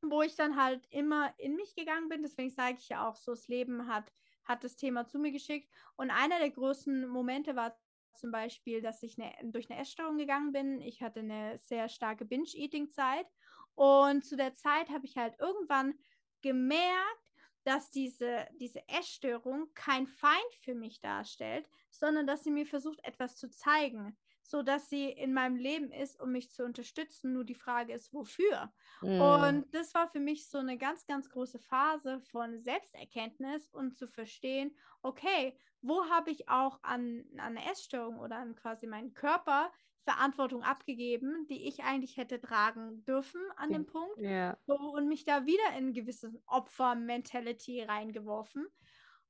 [0.01, 2.21] wo ich dann halt immer in mich gegangen bin.
[2.23, 4.11] Deswegen sage ich ja auch so, das Leben hat,
[4.43, 5.71] hat das Thema zu mir geschickt.
[5.95, 7.77] Und einer der größten Momente war
[8.13, 10.81] zum Beispiel, dass ich eine, durch eine Essstörung gegangen bin.
[10.81, 13.27] Ich hatte eine sehr starke Binge-Eating-Zeit.
[13.75, 15.95] Und zu der Zeit habe ich halt irgendwann
[16.41, 17.24] gemerkt,
[17.65, 23.35] dass diese, diese Essstörung kein Feind für mich darstellt, sondern dass sie mir versucht, etwas
[23.35, 27.33] zu zeigen, so dass sie in meinem Leben ist, um mich zu unterstützen.
[27.33, 28.71] Nur die Frage ist, wofür?
[29.01, 29.19] Mm.
[29.19, 34.07] Und das war für mich so eine ganz, ganz große Phase von Selbsterkenntnis und zu
[34.07, 39.71] verstehen, okay, wo habe ich auch an, an eine Essstörung oder an quasi meinen Körper
[40.05, 44.57] Verantwortung abgegeben, die ich eigentlich hätte tragen dürfen an dem Punkt Ja.
[44.67, 48.67] so, und mich da wieder in gewisse Opfer-Mentality reingeworfen.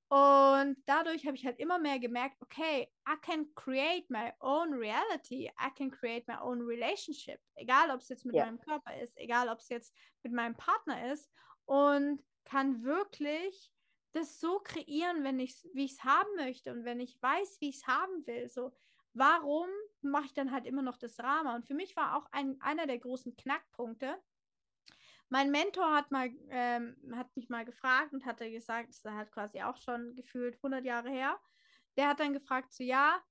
[0.08, 5.50] Und dadurch habe ich halt immer mehr gemerkt, okay, I can create my own reality,
[5.60, 8.46] I can create my own relationship, egal ob es jetzt mit Ja.
[8.46, 11.32] meinem Körper ist, egal ob es jetzt mit meinem Partner ist
[11.66, 13.74] und kann wirklich
[14.12, 17.70] das so kreieren, wenn ich wie ich es haben möchte und wenn ich weiß, wie
[17.70, 18.48] ich es haben will.
[18.50, 18.74] So,
[19.16, 19.68] warum
[20.02, 21.56] mache ich dann halt immer noch das Drama?
[21.56, 24.22] Und für mich war auch ein, einer der großen Knackpunkte,
[25.30, 29.32] mein Mentor hat mal, ähm, hat mich mal gefragt und hatte gesagt, das ist halt
[29.32, 31.40] quasi auch schon gefühlt 100 Jahre her.
[31.98, 33.22] Der hat dann gefragt, so ja,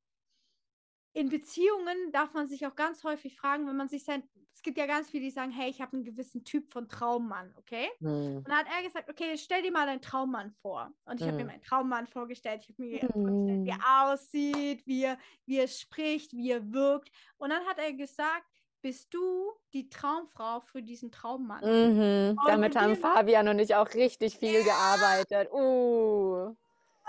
[1.15, 4.25] in Beziehungen darf man sich auch ganz häufig fragen, wenn man sich sein,
[4.55, 7.55] es gibt ja ganz viele, die sagen, hey, ich habe einen gewissen Typ von Traummann,
[7.57, 7.89] okay?
[8.01, 8.47] Mm.
[8.47, 10.93] Und dann hat er gesagt, okay, stell dir mal deinen Traummann vor.
[11.07, 11.47] Und ich habe mir Mhm.
[11.47, 12.63] meinen Traummann vorgestellt.
[12.63, 13.71] Ich habe mir vorgestellt, wie Mhm.
[13.71, 17.11] er aussieht, wie er, wie er spricht, wie er wirkt.
[17.39, 18.45] Und dann hat er gesagt,
[18.83, 21.63] bist du die Traumfrau für diesen Traummann?
[21.63, 22.43] Mhm.
[22.45, 25.51] Damit haben Fabian und ich auch richtig viel gearbeitet.
[25.53, 26.55] Uh.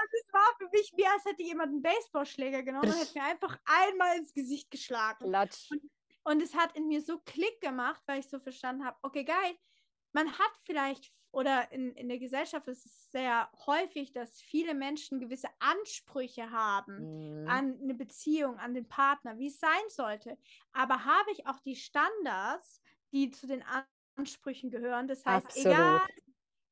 [0.11, 3.57] Das war für mich wie, als hätte jemand einen Baseballschläger genommen und hätte mir einfach
[3.65, 5.25] einmal ins Gesicht geschlagen.
[5.25, 5.69] Klatsch.
[6.23, 9.55] Und es hat in mir so Klick gemacht, weil ich so verstanden habe, okay, geil,
[10.13, 15.19] man hat vielleicht, oder in, in der Gesellschaft ist es sehr häufig, dass viele Menschen
[15.19, 17.47] gewisse Ansprüche haben Mhm.
[17.47, 20.37] an eine Beziehung, an den Partner, wie es sein sollte.
[20.71, 23.63] Aber habe ich auch die Standards, die zu den
[24.15, 25.07] Ansprüchen gehören?
[25.07, 25.67] Das heißt, Absolut.
[25.67, 25.99] egal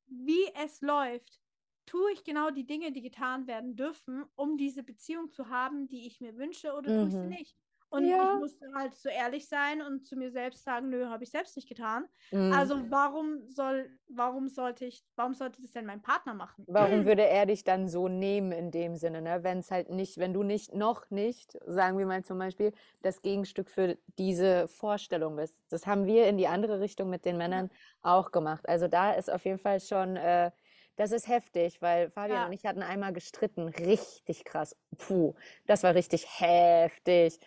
[0.06, 1.40] wie es läuft,
[1.86, 6.06] tue ich genau die Dinge, die getan werden dürfen, um diese Beziehung zu haben, die
[6.06, 7.38] ich mir wünsche, oder tue ich sie Mhm.
[7.38, 7.56] nicht?
[7.90, 8.18] Und Ja.
[8.18, 11.56] ich musste halt so ehrlich sein und zu mir selbst sagen, nö, habe ich selbst
[11.56, 12.08] nicht getan.
[12.32, 12.74] Mhm.
[12.74, 16.66] Also warum soll, warum sollte ich, warum sollte das denn mein Partner machen?
[16.66, 19.42] Warum würde er dich dann so nehmen in dem Sinne, ne?
[19.42, 23.20] Wenn es halt nicht, wenn du nicht, noch nicht, sagen wir mal zum Beispiel, das
[23.20, 25.60] Gegenstück für diese Vorstellung bist.
[25.68, 27.68] Das haben wir in die andere Richtung mit den Männern
[28.00, 28.66] auch gemacht.
[28.66, 30.52] Also da ist auf jeden Fall schon, äh,
[30.96, 32.46] das ist heftig, weil Fabian Ja.
[32.46, 34.76] und ich hatten einmal gestritten, richtig krass.
[34.96, 35.34] Puh,
[35.66, 37.38] das war richtig heftig.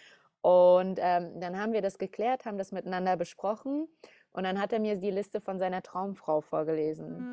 [0.41, 3.87] Und ähm, dann haben wir das geklärt, haben das miteinander besprochen.
[4.31, 7.27] Und dann hat er mir die Liste von seiner Traumfrau vorgelesen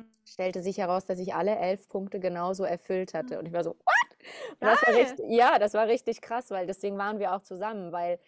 [0.00, 3.38] Mm, stellte sich heraus, dass ich alle elf Punkte genauso erfüllt hatte.
[3.38, 4.56] Und ich war so, what?
[4.60, 7.92] Und das war richtig, ja, das war richtig krass, weil deswegen waren wir auch zusammen,
[7.92, 8.18] weil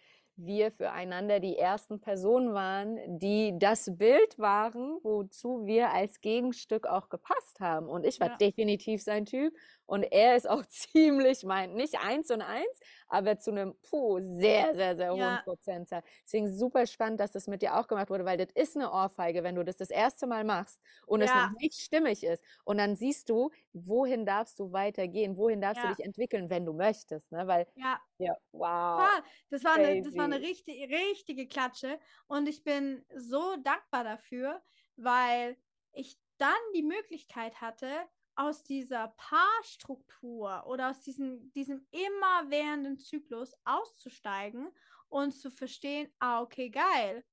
[0.45, 7.09] wir füreinander die ersten Personen waren, die das Bild waren, wozu wir als Gegenstück auch
[7.09, 7.87] gepasst haben.
[7.87, 8.37] Und ich war Ja.
[8.41, 9.53] definitiv sein Typ
[9.91, 14.73] und er ist auch ziemlich mein, nicht eins und eins, aber zu einem puh, sehr,
[14.75, 15.43] sehr, sehr hohen Ja.
[15.43, 16.03] Prozentzahl.
[16.25, 19.43] Deswegen super spannend, dass das mit dir auch gemacht wurde, weil das ist eine Ohrfeige,
[19.43, 21.33] wenn du das das erste Mal machst und es Ja.
[21.33, 22.43] noch nicht stimmig ist.
[22.63, 25.83] Und dann siehst du, wohin darfst du weitergehen, wohin darfst Ja.
[25.83, 27.31] du dich entwickeln, wenn du möchtest.
[27.31, 27.47] Ne?
[27.47, 29.11] Weil, ja, ja, wow.
[29.49, 30.41] Das war eine, das war eine crazy.
[30.41, 31.99] richtige, richtige Klatsche.
[32.27, 34.63] Und ich bin so dankbar dafür,
[34.95, 35.57] weil
[35.93, 38.09] ich dann die Möglichkeit hatte,
[38.41, 44.69] aus dieser Paarstruktur oder aus diesem, diesem immerwährenden Zyklus auszusteigen
[45.09, 47.23] und zu verstehen, ah, okay, geil.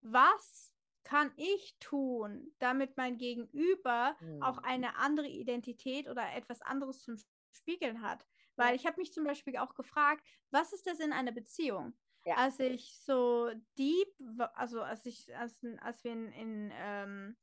[0.00, 4.64] Was kann ich tun, damit mein Gegenüber auch Hm.
[4.64, 7.16] eine andere Identität oder etwas anderes zum
[7.52, 8.26] Spiegeln hat?
[8.56, 11.98] Weil ich habe mich zum Beispiel auch gefragt, was ist das in einer Beziehung?
[12.24, 12.34] Ja.
[12.34, 14.08] Als ich so deep,
[14.54, 17.36] also als ich, als, als wir in, in, ähm,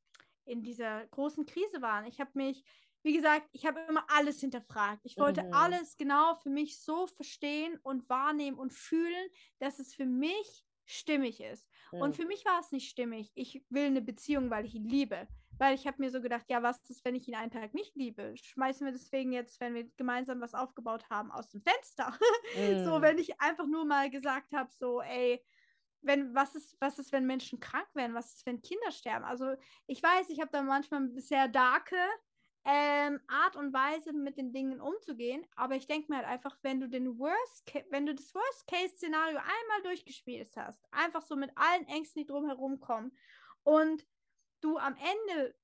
[0.46, 2.64] in dieser großen Krise waren, ich habe mich,
[3.06, 5.02] wie gesagt, ich habe immer alles hinterfragt.
[5.06, 5.52] Ich wollte Mhm.
[5.54, 9.30] alles genau für mich so verstehen und wahrnehmen und fühlen,
[9.60, 11.70] dass es für mich stimmig ist.
[11.98, 12.18] Und Hm.
[12.18, 13.32] für mich war es nicht stimmig.
[13.36, 15.28] Ich will eine Beziehung, weil ich ihn liebe.
[15.58, 17.96] Weil ich habe mir so gedacht, ja, was ist, wenn ich ihn einen Tag nicht
[17.96, 18.36] liebe?
[18.36, 22.18] Schmeißen wir deswegen jetzt, wenn wir gemeinsam was aufgebaut haben, aus dem Fenster?
[22.78, 23.02] So, Mm.
[23.02, 25.44] wenn ich einfach nur mal gesagt habe, so, ey,
[26.02, 28.14] wenn, was ist, was ist, wenn Menschen krank werden?
[28.16, 29.26] Was ist, wenn Kinder sterben?
[29.26, 29.56] Also
[29.88, 31.98] ich weiß, ich habe da manchmal sehr darke
[32.66, 35.46] ähm, Art und Weise, mit den Dingen umzugehen.
[35.56, 39.82] Aber ich denke mir halt einfach, wenn du den Worst, wenn du das Worst-Case-Szenario einmal
[39.84, 43.16] durchgespielt hast, einfach so mit allen Ängsten, die drumherum kommen,
[43.64, 44.06] und
[44.62, 45.56] du am Ende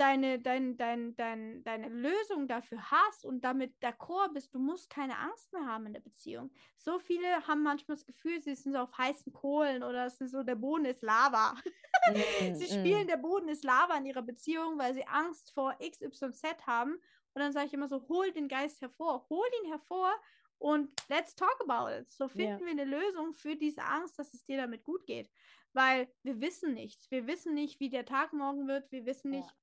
[0.00, 5.18] deine, dein, dein, dein, deine Lösung dafür hast und damit d'accord bist, du musst keine
[5.18, 6.50] Angst mehr haben in der Beziehung.
[6.78, 10.30] So viele haben manchmal das Gefühl, sie sind so auf heißen Kohlen oder es ist
[10.30, 11.54] so, der Boden ist Lava.
[12.08, 13.08] Mm, sie spielen, mm.
[13.08, 16.94] der Boden ist Lava in ihrer Beziehung, weil sie Angst vor XYZ haben.
[16.94, 20.10] Und dann sage ich immer so, hol den Geist hervor, hol ihn hervor
[20.56, 22.10] und let's talk about it.
[22.10, 22.60] So finden yeah.
[22.60, 25.30] wir eine Lösung für diese Angst, dass es dir damit gut geht.
[25.74, 27.10] Weil wir wissen nicht.
[27.10, 28.90] Wir wissen nicht, wie der Tag morgen wird.
[28.90, 29.59] Wir wissen nicht, ja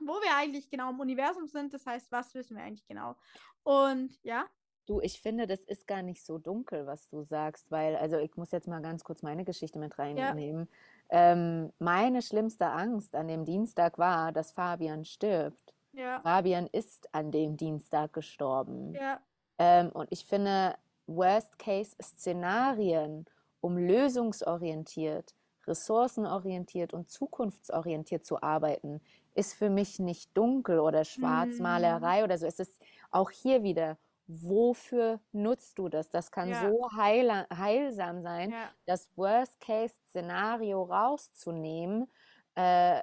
[0.00, 1.74] wo wir eigentlich genau im Universum sind.
[1.74, 3.16] Das heißt, was wissen wir eigentlich genau?
[3.62, 4.44] Und ja.
[4.86, 8.36] Du, ich finde, das ist gar nicht so dunkel, was du sagst, weil, also ich
[8.36, 10.68] muss jetzt mal ganz kurz meine Geschichte mit reinnehmen.
[11.10, 11.32] Ja.
[11.32, 15.74] Ähm, meine schlimmste Angst an dem Dienstag war, dass Fabian stirbt.
[15.92, 16.20] Ja.
[16.20, 18.94] Fabian ist an dem Dienstag gestorben.
[18.94, 19.20] Ja.
[19.58, 20.76] Ähm, und ich finde,
[21.06, 23.26] Worst-Case-Szenarien,
[23.60, 25.34] um lösungsorientiert,
[25.66, 29.00] ressourcenorientiert und zukunftsorientiert zu arbeiten,
[29.36, 32.24] ist für mich nicht dunkel oder Schwarzmalerei mm.
[32.24, 32.46] oder so.
[32.46, 32.80] Es ist
[33.10, 36.10] auch hier wieder, wofür nutzt du das?
[36.10, 36.62] Das kann ja.
[36.62, 38.70] so heil, heilsam sein, ja.
[38.86, 42.10] das Worst-Case-Szenario rauszunehmen,
[42.54, 43.02] äh,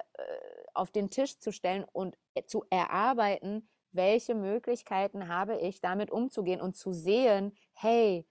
[0.74, 6.76] auf den Tisch zu stellen und zu erarbeiten, welche Möglichkeiten habe ich, damit umzugehen und
[6.76, 8.26] zu sehen, hey,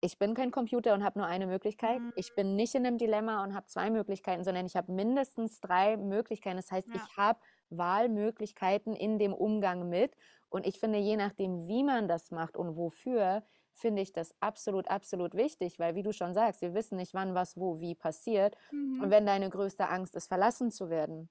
[0.00, 2.00] ich bin kein Computer und habe nur eine Möglichkeit.
[2.00, 2.12] Mhm.
[2.16, 5.96] Ich bin nicht in einem Dilemma und habe zwei Möglichkeiten, sondern ich habe mindestens drei
[5.96, 6.56] Möglichkeiten.
[6.56, 6.94] Das heißt, ja.
[6.94, 7.40] ich habe
[7.70, 10.16] Wahlmöglichkeiten in dem Umgang mit.
[10.48, 13.42] Und ich finde, je nachdem, wie man das macht und wofür,
[13.72, 17.34] finde ich das absolut, absolut wichtig, weil wie du schon sagst, wir wissen nicht, wann,
[17.34, 18.56] was, wo, wie passiert.
[18.72, 19.02] Mhm.
[19.02, 21.28] Und wenn deine größte Angst ist, verlassen zu werden,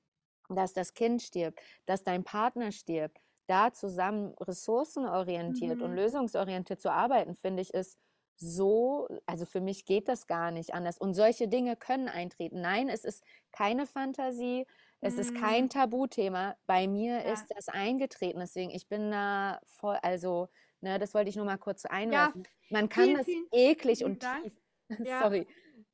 [0.49, 5.83] dass das Kind stirbt, dass dein Partner stirbt, da zusammen ressourcenorientiert mhm.
[5.83, 7.97] und lösungsorientiert zu arbeiten, finde ich, ist
[8.37, 10.97] so, also für mich geht das gar nicht anders.
[10.97, 12.61] Und solche Dinge können eintreten.
[12.61, 14.65] Nein, es ist keine Fantasie,
[15.01, 15.19] es mhm.
[15.19, 16.55] ist kein Tabuthema.
[16.65, 17.33] Bei mir ja.
[17.33, 18.39] ist das eingetreten.
[18.39, 20.49] Deswegen, ich bin da voll, also,
[20.81, 22.43] ne, das wollte ich nur mal kurz einwerfen.
[22.43, 22.49] Ja.
[22.69, 24.43] Man kann vielen, das vielen, eklig vielen und Dank.
[24.43, 24.53] tief.
[25.03, 25.21] Ja.
[25.21, 25.45] Sorry.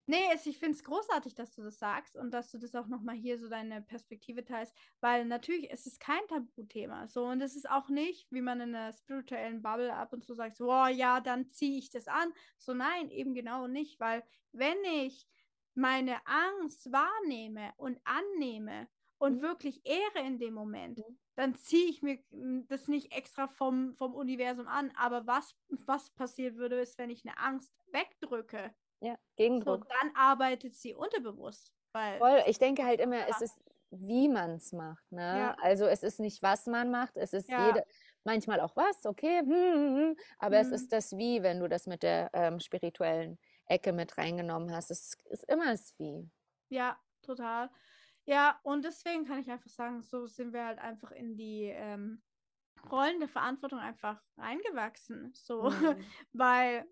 [0.05, 2.87] Nee, es, ich finde es großartig, dass du das sagst und dass du das auch
[2.87, 7.07] nochmal hier so deine Perspektive teilst, weil natürlich ist es kein Tabuthema.
[7.07, 10.33] So, und es ist auch nicht, wie man in einer spirituellen Bubble ab und zu
[10.33, 12.33] sagt, so, oh ja, dann ziehe ich das an.
[12.57, 15.25] So, nein, eben genau nicht, weil wenn ich
[15.73, 18.89] meine Angst wahrnehme und annehme
[19.19, 19.41] und mhm.
[19.41, 21.17] wirklich ehre in dem Moment, mhm.
[21.35, 24.91] dann ziehe ich mir hm, das nicht extra vom, vom Universum an.
[24.97, 29.83] Aber was, was passiert würde, ist, wenn ich eine Angst wegdrücke ja, Gegendruck.
[29.83, 31.73] So, dann arbeitet sie unterbewusst.
[31.91, 33.27] Weil Voll, ich denke halt immer, ja.
[33.29, 35.11] es ist, wie man es macht.
[35.11, 35.21] Ne?
[35.21, 35.55] Ja.
[35.61, 37.67] Also es ist nicht, was man macht, es ist ja.
[37.67, 37.85] jede,
[38.23, 40.61] manchmal auch was, okay, hm, hm, hm, aber mhm.
[40.61, 44.89] es ist das Wie, wenn du das mit der ähm, spirituellen Ecke mit reingenommen hast.
[44.89, 46.29] Es ist immer das Wie.
[46.69, 47.69] Ja, total.
[48.25, 52.21] Ja, und deswegen kann ich einfach sagen, so sind wir halt einfach in die ähm,
[52.89, 55.33] Rollen der Verantwortung einfach reingewachsen.
[55.35, 55.97] So, mhm.
[56.33, 56.87] weil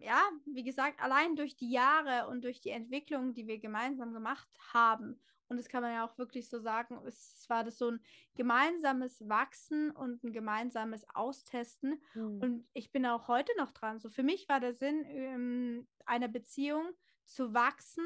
[0.00, 4.48] ja, wie gesagt, allein durch die Jahre und durch die Entwicklung, die wir gemeinsam gemacht
[4.72, 8.00] haben, und das kann man ja auch wirklich so sagen, es war das so ein
[8.34, 12.00] gemeinsames Wachsen und ein gemeinsames Austesten.
[12.14, 12.40] Mhm.
[12.40, 14.00] Und ich bin auch heute noch dran.
[14.00, 16.86] So für mich war der Sinn ähm, einer Beziehung
[17.24, 18.04] zu wachsen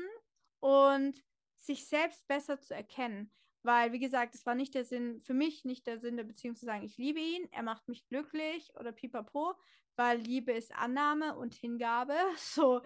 [0.61, 1.25] und
[1.57, 3.31] sich selbst besser zu erkennen.
[3.69, 6.57] Weil, wie gesagt, es war nicht der Sinn, für mich nicht der Sinn der Beziehung
[6.57, 9.57] zu sagen, ich liebe ihn, er macht mich glücklich oder pipapo,
[9.95, 12.81] weil Liebe ist Annahme und Hingabe, so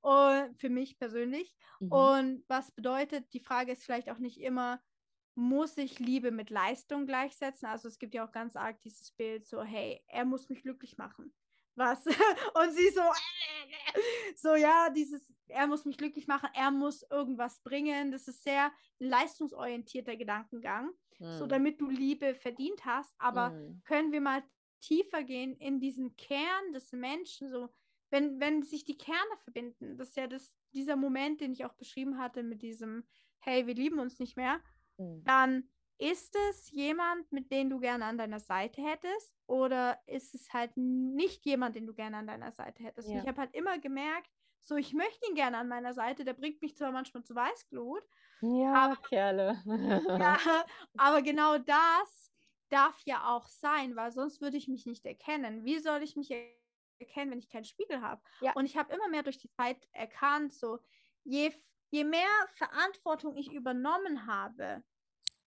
[0.00, 1.52] und für mich persönlich.
[1.80, 1.90] Mhm.
[1.90, 4.80] Und was bedeutet, die Frage ist vielleicht auch nicht immer,
[5.34, 7.66] muss ich Liebe mit Leistung gleichsetzen?
[7.66, 10.98] Also es gibt ja auch ganz arg dieses Bild, so, hey, er muss mich glücklich
[10.98, 11.34] machen.
[11.78, 12.04] Was?
[12.06, 13.02] und sie so,
[14.36, 18.10] so, ja, dieses, er muss mich glücklich machen, er muss irgendwas bringen.
[18.10, 20.90] Das ist sehr leistungsorientierter Gedankengang.
[21.20, 21.38] Mhm.
[21.38, 23.14] So, damit du Liebe verdient hast.
[23.18, 23.80] Aber mhm.
[23.84, 24.42] können wir mal
[24.80, 27.68] tiefer gehen in diesen Kern des Menschen, so
[28.10, 31.74] wenn, wenn sich die Kerne verbinden, das ist ja das, dieser Moment, den ich auch
[31.74, 33.04] beschrieben hatte mit diesem,
[33.40, 34.60] hey, wir lieben uns nicht mehr,
[34.96, 35.22] mhm.
[35.24, 35.68] dann
[35.98, 40.76] ist es jemand, mit dem du gerne an deiner Seite hättest oder ist es halt
[40.76, 43.08] nicht jemand, den du gerne an deiner Seite hättest?
[43.08, 43.14] Ja.
[43.14, 44.30] Und ich habe halt immer gemerkt,
[44.62, 48.02] so, ich möchte ihn gerne an meiner Seite, der bringt mich zwar manchmal zu Weißglut.
[48.42, 49.62] Ja, aber, Kerle.
[49.66, 50.38] ja,
[50.96, 52.32] aber genau das
[52.68, 55.64] darf ja auch sein, weil sonst würde ich mich nicht erkennen.
[55.64, 56.30] Wie soll ich mich
[57.00, 58.20] erkennen, wenn ich keinen Spiegel habe?
[58.40, 58.52] Ja.
[58.52, 60.78] Und ich habe immer mehr durch die Zeit erkannt, so
[61.24, 61.52] je,
[61.90, 64.84] je mehr Verantwortung ich übernommen habe,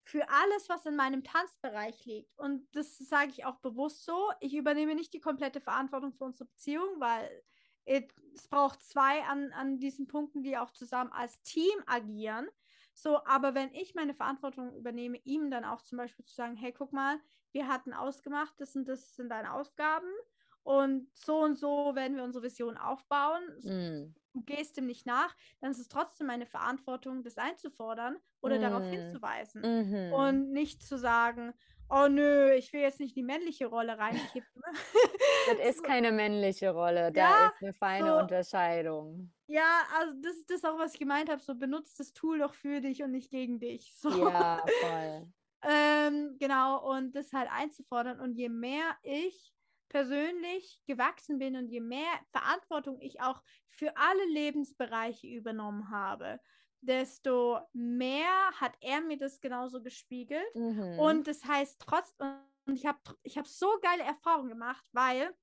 [0.02, 2.36] für alles, was in meinem Tanzbereich liegt.
[2.38, 4.30] Und das sage ich auch bewusst so.
[4.40, 7.42] Ich übernehme nicht die komplette Verantwortung für unsere Beziehung, weil
[7.84, 12.48] es braucht zwei an, an diesen Punkten, die auch zusammen als Team agieren.
[12.94, 16.72] So, aber wenn ich meine Verantwortung übernehme, ihm dann auch zum Beispiel zu sagen, hey,
[16.72, 17.18] guck mal,
[17.52, 20.10] wir hatten ausgemacht, das und das sind deine Aufgaben
[20.62, 23.42] und so und so werden wir unsere Vision aufbauen.
[23.62, 24.14] Mm.
[24.32, 28.62] Du gehst dem nicht nach, dann ist es trotzdem meine Verantwortung, das einzufordern oder mm.
[28.62, 29.60] darauf hinzuweisen.
[29.60, 30.12] Mm -hmm.
[30.12, 31.52] Und nicht zu sagen,
[31.92, 34.62] oh nö, ich will jetzt nicht die männliche Rolle reinkippen.
[35.46, 39.32] das ist keine männliche Rolle, da ja, ist eine feine so, Unterscheidung.
[39.46, 42.54] Ja, also das ist das auch, was ich gemeint habe, so benutzt das Tool doch
[42.54, 43.94] für dich und nicht gegen dich.
[43.96, 44.08] So.
[44.30, 45.28] Ja, voll.
[45.68, 48.20] ähm, genau, und das halt einzufordern.
[48.20, 49.52] Und je mehr ich
[49.92, 56.40] persönlich gewachsen bin und je mehr Verantwortung ich auch für alle Lebensbereiche übernommen habe,
[56.80, 60.54] desto mehr hat er mir das genauso gespiegelt.
[60.54, 60.98] Mhm.
[60.98, 65.34] Und das heißt trotzdem, und ich habe ich hab so geile Erfahrungen gemacht, weil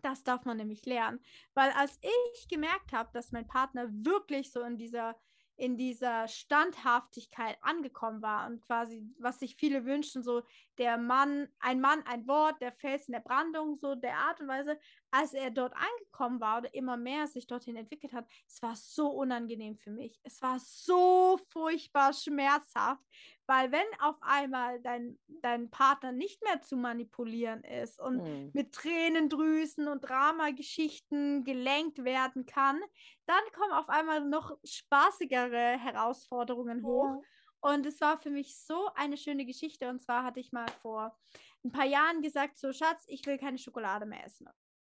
[0.00, 1.20] das darf man nämlich lernen.
[1.52, 5.14] Weil als ich gemerkt habe, dass mein Partner wirklich so in dieser
[5.58, 10.44] in dieser Standhaftigkeit angekommen war und quasi, was sich viele wünschen, so
[10.78, 14.48] der Mann, ein Mann, ein Wort, der Fels in der Brandung, so der Art und
[14.48, 14.78] Weise,
[15.10, 19.08] als er dort angekommen war oder immer mehr sich dorthin entwickelt hat, es war so
[19.08, 20.20] unangenehm für mich.
[20.22, 23.02] Es war so furchtbar schmerzhaft,
[23.46, 28.50] weil wenn auf einmal dein, dein Partner nicht mehr zu manipulieren ist und mhm.
[28.52, 32.80] mit Tränendrüsen und Dramageschichten gelenkt werden kann,
[33.26, 37.22] dann kommen auf einmal noch spaßigere Herausforderungen hoch.
[37.22, 37.28] Ja.
[37.60, 39.88] Und es war für mich so eine schöne Geschichte.
[39.88, 41.16] Und zwar hatte ich mal vor
[41.64, 44.48] ein paar Jahren gesagt, so Schatz, ich will keine Schokolade mehr essen.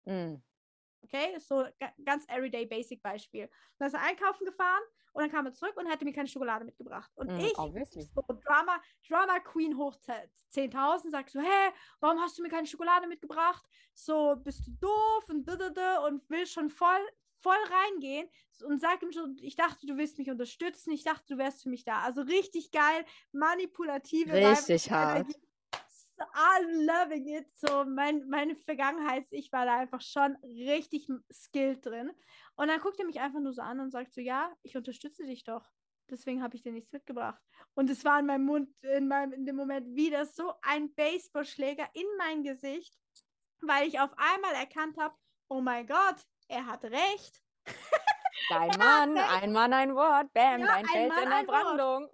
[0.05, 0.43] Mhm.
[1.03, 1.67] Okay, so
[2.05, 3.51] ganz everyday basic Beispiel.
[3.79, 6.65] Dann ist er einkaufen gefahren und dann kam er zurück und hätte mir keine Schokolade
[6.65, 7.11] mitgebracht.
[7.15, 8.03] Und mm, ich, obviously.
[8.03, 9.97] so Drama, Drama Queen hoch
[10.53, 13.65] 10.000, sag so, hä, warum hast du mir keine Schokolade mitgebracht?
[13.93, 17.07] So, bist du doof und und will schon voll,
[17.45, 18.29] voll reingehen
[18.65, 21.69] und sag ihm schon, ich dachte, du willst mich unterstützen, ich dachte, du wärst für
[21.69, 22.01] mich da.
[22.01, 25.27] Also richtig geil, manipulative Richtig hart.
[25.27, 25.41] Energie.
[26.33, 27.47] I'm loving it.
[27.55, 32.13] So, mein, meine Vergangenheit, ich war da einfach schon richtig skilled drin.
[32.57, 35.25] Und dann guckt er mich einfach nur so an und sagt so, ja, ich unterstütze
[35.25, 35.69] dich doch.
[36.09, 37.43] Deswegen habe ich dir nichts mitgebracht.
[37.75, 41.89] Und es war in meinem Mund, in, meinem, in dem Moment wieder so ein Baseballschläger
[41.95, 42.97] in mein Gesicht,
[43.61, 45.15] weil ich auf einmal erkannt habe,
[45.49, 46.25] oh mein Gott,
[46.55, 47.43] er hat recht.
[48.49, 52.09] Dein Mann, ein Mann, ein Wort, bam, ja, dein Fels in der Brandung.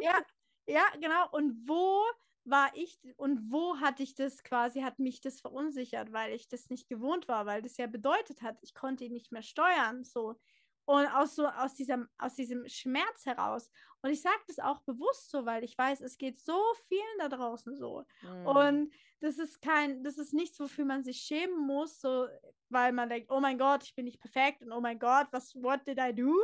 [0.00, 0.18] Ja,
[0.66, 1.28] ja, genau.
[1.30, 2.04] Und wo
[2.44, 6.68] war ich und wo hatte ich das quasi, hat mich das verunsichert, weil ich das
[6.70, 10.36] nicht gewohnt war, weil das ja bedeutet hat, ich konnte ihn nicht mehr steuern, so.
[10.84, 13.70] Und aus so, aus diesem, aus diesem Schmerz heraus.
[14.02, 17.28] Und ich sage das auch bewusst so, weil ich weiß, es geht so vielen da
[17.28, 18.04] draußen so.
[18.22, 18.46] Mm.
[18.46, 22.26] Und das ist kein, das ist nichts, wofür man sich schämen muss, so,
[22.68, 25.54] weil man denkt, oh mein Gott, ich bin nicht perfekt und oh mein Gott, was,
[25.54, 26.34] what did I do?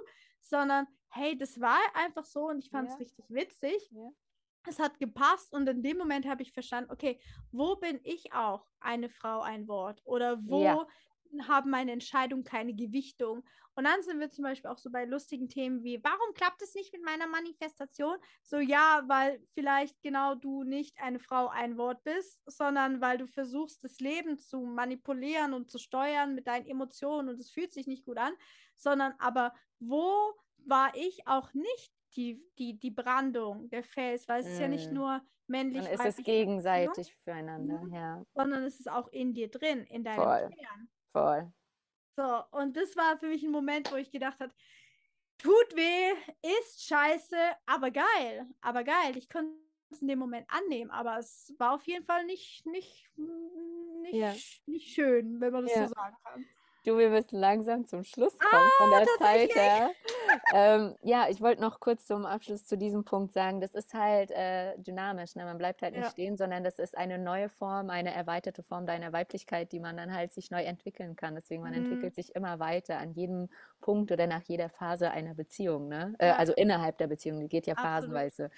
[0.41, 2.99] Sondern, hey, das war einfach so und ich fand es ja.
[2.99, 3.91] richtig witzig.
[3.91, 4.11] Ja
[4.69, 7.21] es hat gepasst und in dem Moment habe ich verstanden, okay,
[7.53, 10.01] wo bin ich auch eine Frau, ein Wort?
[10.05, 10.87] Oder wo ja.
[11.49, 13.45] Haben meine Entscheidungen keine Gewichtung?
[13.75, 16.75] Und dann sind wir zum Beispiel auch so bei lustigen Themen wie, warum klappt es
[16.75, 18.17] nicht mit meiner Manifestation?
[18.43, 23.27] So, ja, weil vielleicht genau du nicht eine Frau, ein Wort bist, sondern weil du
[23.27, 27.87] versuchst, das Leben zu manipulieren und zu steuern mit deinen Emotionen und es fühlt sich
[27.87, 28.33] nicht gut an,
[28.75, 30.33] sondern aber wo
[30.65, 34.51] war ich auch nicht die, die, die Brandung, der Fels, weil es mm.
[34.53, 34.95] ist ja nicht mm.
[34.95, 35.85] nur männlich.
[35.85, 37.95] Dann ist es gegenseitig füreinander, mhm.
[37.95, 38.23] ja.
[38.35, 40.51] Sondern es ist auch in dir drin, in deinem Voll.
[40.51, 40.89] Kern.
[41.17, 41.51] Voll.
[42.15, 44.53] So, und das war für mich ein Moment, wo ich gedacht habe,
[45.39, 46.13] tut weh,
[46.61, 49.17] ist scheiße, aber geil, aber geil.
[49.17, 49.55] Ich konnte
[49.91, 54.35] es in dem Moment annehmen, aber es war auf jeden Fall nicht, nicht, nicht, ja.
[54.67, 55.89] nicht schön, wenn man das ja.
[55.89, 56.47] so sagen kann.
[56.87, 59.91] Du, wir müssen langsam zum Schluss kommen ah, von der Zeit her.
[60.55, 64.31] ähm, ja, ich wollte noch kurz zum Abschluss zu diesem Punkt sagen, das ist halt
[64.31, 65.35] äh, dynamisch.
[65.35, 65.45] Ne?
[65.45, 66.11] Man bleibt halt nicht ja.
[66.11, 70.15] stehen, sondern das ist eine neue Form, eine erweiterte Form deiner Weiblichkeit, die man dann
[70.15, 71.35] halt sich neu entwickeln kann.
[71.35, 71.87] Deswegen, man mhm.
[71.87, 73.49] entwickelt sich immer weiter an jedem
[73.81, 75.89] Punkt oder nach jeder Phase einer Beziehung.
[75.89, 76.15] Ne?
[76.21, 76.37] Äh, ja.
[76.37, 78.49] Also innerhalb der Beziehung, die geht ja phasenweise.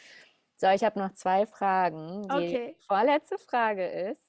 [0.57, 2.25] So, ich habe noch zwei Fragen.
[2.25, 2.77] Die okay.
[2.87, 4.21] vorletzte Frage ist,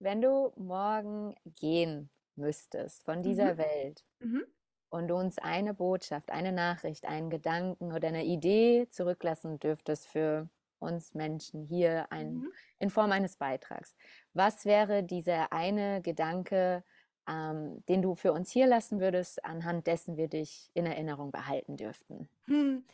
[0.00, 3.58] wenn du morgen gehen müsstest von dieser mhm.
[3.58, 4.44] Welt mhm.
[4.90, 10.48] und du uns eine Botschaft, eine Nachricht, einen Gedanken oder eine Idee zurücklassen dürftest für
[10.78, 12.52] uns Menschen hier ein, mhm.
[12.78, 13.94] in Form eines Beitrags,
[14.32, 16.84] was wäre dieser eine Gedanke,
[17.26, 21.76] ähm, den du für uns hier lassen würdest, anhand dessen wir dich in Erinnerung behalten
[21.76, 22.28] dürften?
[22.46, 22.84] Hm.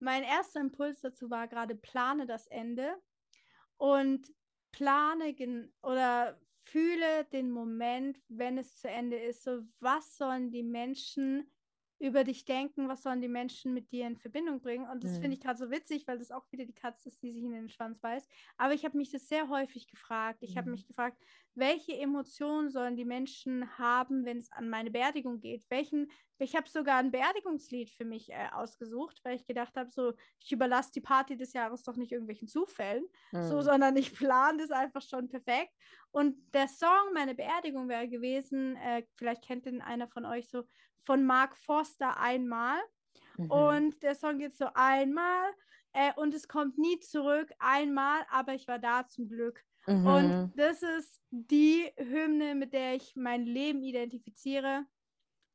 [0.00, 2.96] mein erster Impuls dazu war gerade, plane das Ende
[3.76, 4.32] und
[4.72, 5.36] plane
[5.82, 6.38] oder
[6.72, 9.44] fühle den Moment, wenn es zu Ende ist.
[9.44, 11.46] So, was sollen die Menschen
[12.02, 14.88] über dich denken, was sollen die Menschen mit dir in Verbindung bringen.
[14.88, 15.20] Und das mhm.
[15.20, 17.52] finde ich gerade so witzig, weil das auch wieder die Katze ist, die sich in
[17.52, 18.28] den Schwanz beißt.
[18.56, 20.42] Aber ich habe mich das sehr häufig gefragt.
[20.42, 20.58] Ich mhm.
[20.58, 21.16] habe mich gefragt,
[21.54, 25.64] welche Emotionen sollen die Menschen haben, wenn es an meine Beerdigung geht?
[25.68, 30.12] Welchen, ich habe sogar ein Beerdigungslied für mich äh, ausgesucht, weil ich gedacht habe, so,
[30.40, 33.42] ich überlasse die Party des Jahres doch nicht irgendwelchen Zufällen, mhm.
[33.42, 35.72] so, sondern ich plane das einfach schon perfekt.
[36.10, 40.64] Und der Song, meine Beerdigung wäre gewesen, äh, vielleicht kennt den einer von euch so,
[41.04, 42.78] von Mark Forster einmal.
[43.36, 43.50] Mhm.
[43.50, 45.52] Und der Song geht so einmal
[45.92, 49.64] äh, und es kommt nie zurück, einmal, aber ich war da zum Glück.
[49.86, 50.06] Mhm.
[50.06, 54.86] Und das ist die Hymne, mit der ich mein Leben identifiziere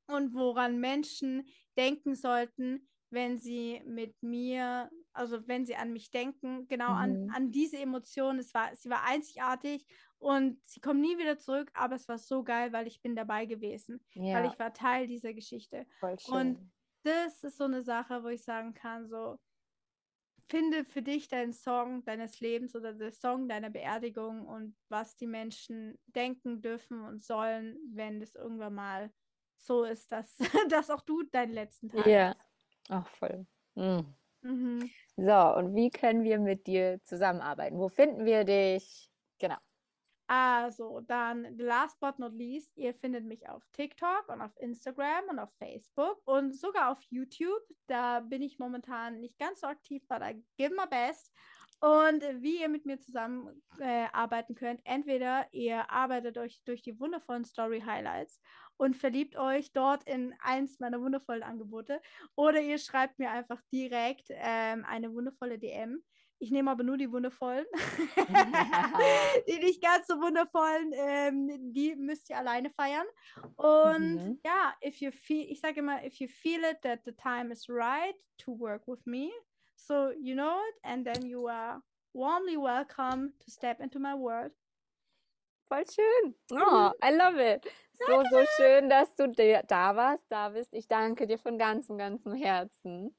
[0.08, 1.48] und woran Menschen
[1.78, 6.98] denken sollten, wenn sie mit mir, also wenn sie an mich denken, genau mhm.
[6.98, 8.40] an, an diese Emotion.
[8.40, 9.86] Es war, sie war einzigartig
[10.18, 13.46] und sie kommen nie wieder zurück, aber es war so geil, weil ich bin dabei
[13.46, 14.36] gewesen, ja.
[14.36, 15.86] weil ich war Teil dieser Geschichte.
[16.28, 16.72] Und
[17.04, 19.38] das ist so eine Sache, wo ich sagen kann, so
[20.50, 25.28] finde für dich deinen Song deines Lebens oder den Song deiner Beerdigung und was die
[25.28, 29.12] Menschen denken dürfen und sollen, wenn es irgendwann mal
[29.60, 30.38] so ist, dass,
[30.70, 32.36] dass auch du deinen letzten Tag Ja,
[32.90, 33.46] ach voll.
[33.76, 34.14] Mhm.
[34.42, 34.90] Mhm.
[35.18, 37.78] So, und wie können wir mit dir zusammenarbeiten?
[37.78, 39.12] Wo finden wir dich?
[39.40, 39.58] Genau.
[40.28, 45.40] Also, dann last but not least, ihr findet mich auf TikTok und auf Instagram und
[45.40, 47.64] auf Facebook und sogar auf YouTube.
[47.88, 51.32] Da bin ich momentan nicht ganz so aktiv, but I give my best.
[51.80, 54.08] Und wie ihr mit mir zusammen äh,
[54.56, 58.42] könnt, entweder ihr arbeitet euch durch die wundervollen Story Highlights
[58.78, 62.02] und verliebt euch dort in eins meiner wundervollen Angebote,
[62.36, 66.02] oder ihr schreibt mir einfach direkt ähm, eine wundervolle DM.
[66.40, 67.66] Ich nehme aber nur die wundervollen.
[69.48, 73.08] die nicht ganz so wundervollen, ähm, die müsst ihr alleine feiern.
[73.56, 74.40] Und mhm.
[74.46, 77.68] ja, if you feel, ich sage immer, if you feel it that the time is
[77.68, 79.32] right to work with me,
[79.78, 81.82] so you know it, and then you are
[82.14, 84.52] warmly welcome to step into my world.
[85.70, 86.34] Voll schön.
[86.52, 87.66] Oh, I love it.
[87.94, 89.28] So, so schön, dass du
[89.68, 90.74] da warst, da bist.
[90.74, 93.16] Ich danke dir von ganzem, ganzem Herzen.